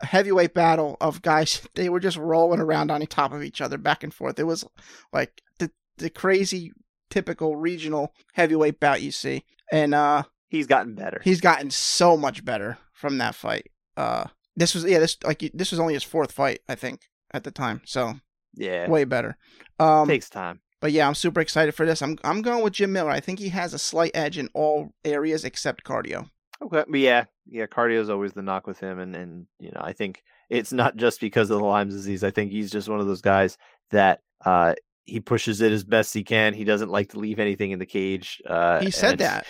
[0.00, 3.78] a heavyweight battle of guys they were just rolling around on top of each other
[3.78, 4.38] back and forth.
[4.38, 4.64] It was
[5.12, 6.72] like the the crazy
[7.10, 9.44] typical regional heavyweight bout you see.
[9.72, 11.20] And uh He's gotten better.
[11.22, 13.66] he's gotten so much better from that fight.
[13.96, 14.24] Uh
[14.56, 17.50] this was yeah, this like this was only his fourth fight, I think, at the
[17.50, 17.82] time.
[17.84, 18.14] So
[18.54, 19.36] yeah, way better.
[19.78, 20.60] Um takes time.
[20.80, 22.02] but yeah, I'm super excited for this.
[22.02, 23.10] I'm I'm going with Jim Miller.
[23.10, 26.30] I think he has a slight edge in all areas except cardio.
[26.62, 29.80] Okay, but yeah, yeah, cardio is always the knock with him, and and you know
[29.82, 32.22] I think it's not just because of the Lyme disease.
[32.22, 33.56] I think he's just one of those guys
[33.90, 36.54] that uh he pushes it as best he can.
[36.54, 38.40] He doesn't like to leave anything in the cage.
[38.46, 39.46] Uh, He said that.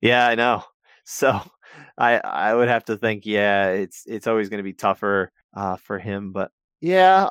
[0.00, 0.64] Yeah, I know.
[1.04, 1.40] So
[1.96, 5.76] I I would have to think, yeah, it's it's always going to be tougher uh,
[5.76, 6.32] for him.
[6.32, 7.30] But yeah,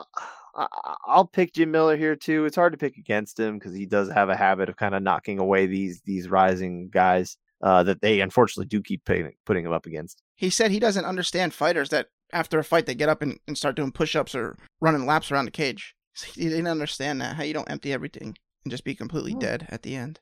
[0.56, 0.68] I,
[1.06, 2.46] I'll pick Jim Miller here too.
[2.46, 5.04] It's hard to pick against him because he does have a habit of kind of
[5.04, 9.72] knocking away these these rising guys uh, that they unfortunately do keep putting, putting him
[9.74, 10.22] up against.
[10.36, 13.58] He said he doesn't understand fighters that after a fight they get up and, and
[13.58, 15.94] start doing push ups or running laps around the cage.
[16.36, 19.40] He didn't understand that how you don't empty everything and just be completely Oh.
[19.40, 20.20] dead at the end.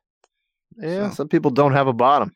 [0.78, 2.34] Yeah, So- some people don't have a bottom.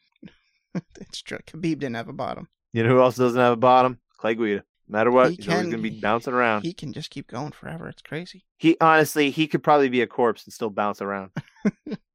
[1.02, 1.39] it's true.
[1.45, 2.47] Khabib didn't have a bottom.
[2.74, 4.00] You know who else doesn't have a bottom?
[4.18, 4.64] Clay Guida.
[4.88, 6.62] No matter what, He he's always going to be bouncing around.
[6.64, 7.88] He can just keep going forever.
[7.89, 8.45] It's crazy.
[8.58, 11.32] He honestly, he could probably be a corpse and still bounce around.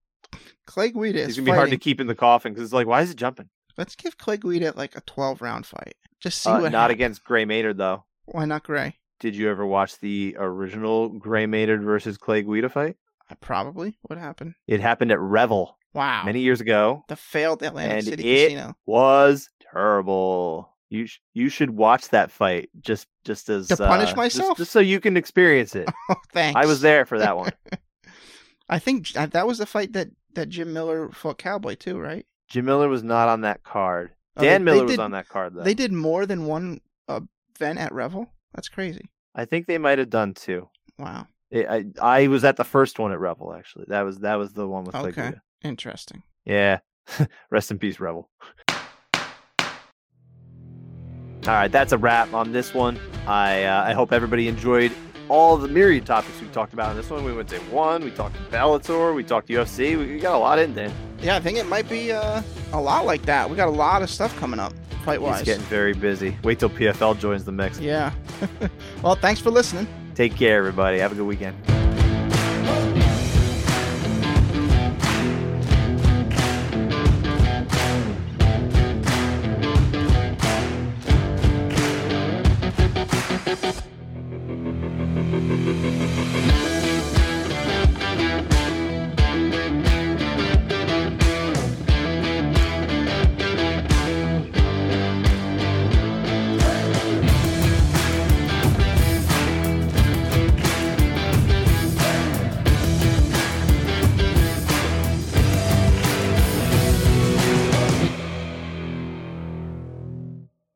[0.67, 2.73] Clay Guida is He's going to be hard to keep in the coffin because it's
[2.73, 3.49] like, why is it jumping?
[3.77, 5.95] Let's give Clay Guida like a 12 round fight.
[6.21, 6.95] Just see Uh, what not happens.
[6.97, 8.05] against Gray Maynard though.
[8.27, 8.97] Why not Gray?
[9.21, 12.97] Did you ever watch the original Gray Maynard versus Clay Guida fight?
[13.31, 13.97] I probably.
[14.03, 14.55] What happened?
[14.67, 16.25] It happened at Revel Wow.
[16.25, 17.05] many years ago.
[17.09, 18.75] the failed Atlantic And City it- Casino.
[18.87, 20.71] Was terrible.
[20.91, 24.59] You sh- you should watch that fight just just as To punish uh, myself?
[24.59, 25.89] just, so you can experience it.
[26.11, 26.57] Oh, thanks.
[26.61, 27.51] I was there for that one.
[28.69, 32.27] I think uh, that was the fight that, that Jim Miller fought Cowboy too, right?
[32.49, 34.13] Jim Miller was not on that card.
[34.37, 35.63] Oh, Dan Miller was did- on that card though.
[35.63, 37.21] They did more than one uh,
[37.57, 38.31] event at Revel.
[38.55, 39.09] That's crazy.
[39.35, 40.69] I think they might have done two.
[40.99, 41.27] Wow.
[41.51, 43.87] It, I I was at the first one at Revel actually.
[43.89, 45.11] That was that was the one with Okay.
[45.13, 45.43] Guida.
[45.63, 46.23] Interesting.
[46.45, 46.79] Yeah.
[47.51, 48.29] Rest in peace, Revel.
[51.47, 52.99] All right, that's a wrap on this one.
[53.27, 54.93] I uh, I hope everybody enjoyed
[55.29, 57.25] all the myriad topics we talked about in this one.
[57.25, 59.99] We went to one, we talked Bellator, we talked UFC.
[59.99, 60.93] We got a lot in there.
[61.21, 63.49] Yeah, I think it might be uh, a lot like that.
[63.49, 64.73] We got a lot of stuff coming up
[65.05, 65.43] fight It's wise.
[65.43, 66.37] getting very busy.
[66.43, 67.79] Wait till PFL joins the mix.
[67.79, 68.13] Yeah.
[69.03, 69.87] well, thanks for listening.
[70.15, 70.99] Take care, everybody.
[70.99, 71.57] Have a good weekend.